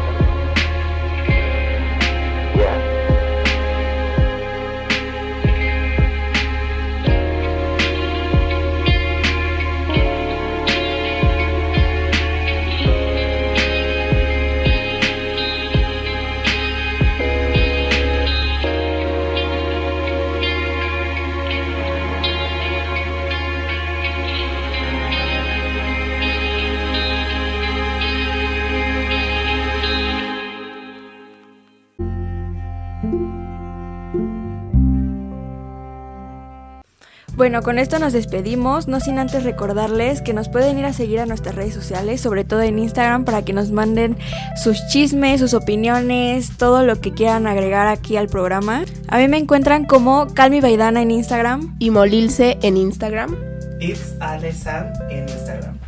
Bueno, 37.41 37.63
con 37.63 37.79
esto 37.79 37.97
nos 37.97 38.13
despedimos, 38.13 38.87
no 38.87 38.99
sin 38.99 39.17
antes 39.17 39.43
recordarles 39.43 40.21
que 40.21 40.31
nos 40.31 40.47
pueden 40.47 40.77
ir 40.77 40.85
a 40.85 40.93
seguir 40.93 41.21
a 41.21 41.25
nuestras 41.25 41.55
redes 41.55 41.73
sociales, 41.73 42.21
sobre 42.21 42.43
todo 42.43 42.61
en 42.61 42.77
Instagram, 42.77 43.25
para 43.25 43.41
que 43.41 43.51
nos 43.51 43.71
manden 43.71 44.15
sus 44.55 44.85
chismes, 44.89 45.39
sus 45.39 45.55
opiniones, 45.55 46.55
todo 46.55 46.83
lo 46.83 47.01
que 47.01 47.13
quieran 47.15 47.47
agregar 47.47 47.87
aquí 47.87 48.15
al 48.15 48.27
programa. 48.27 48.85
A 49.07 49.17
mí 49.17 49.27
me 49.27 49.39
encuentran 49.39 49.85
como 49.85 50.27
Calmi 50.35 50.61
Baidana 50.61 51.01
en 51.01 51.09
Instagram. 51.09 51.75
Y 51.79 51.89
Molilce 51.89 52.59
en 52.61 52.77
Instagram. 52.77 53.35
It's 53.79 54.13
Alesan 54.19 54.93
en 55.09 55.27
Instagram. 55.27 55.79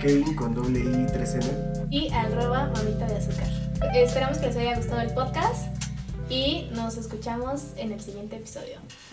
Kevin 0.00 0.34
con 0.36 0.54
doble 0.54 0.78
I 0.78 1.04
3N. 1.04 1.88
Y 1.90 2.10
arroba 2.14 2.72
mamita 2.74 3.04
de 3.08 3.16
azúcar. 3.16 3.48
Esperamos 3.94 4.38
que 4.38 4.46
les 4.46 4.56
haya 4.56 4.76
gustado 4.76 5.02
el 5.02 5.12
podcast 5.12 5.66
y 6.30 6.70
nos 6.74 6.96
escuchamos 6.96 7.72
en 7.76 7.92
el 7.92 8.00
siguiente 8.00 8.36
episodio. 8.36 8.78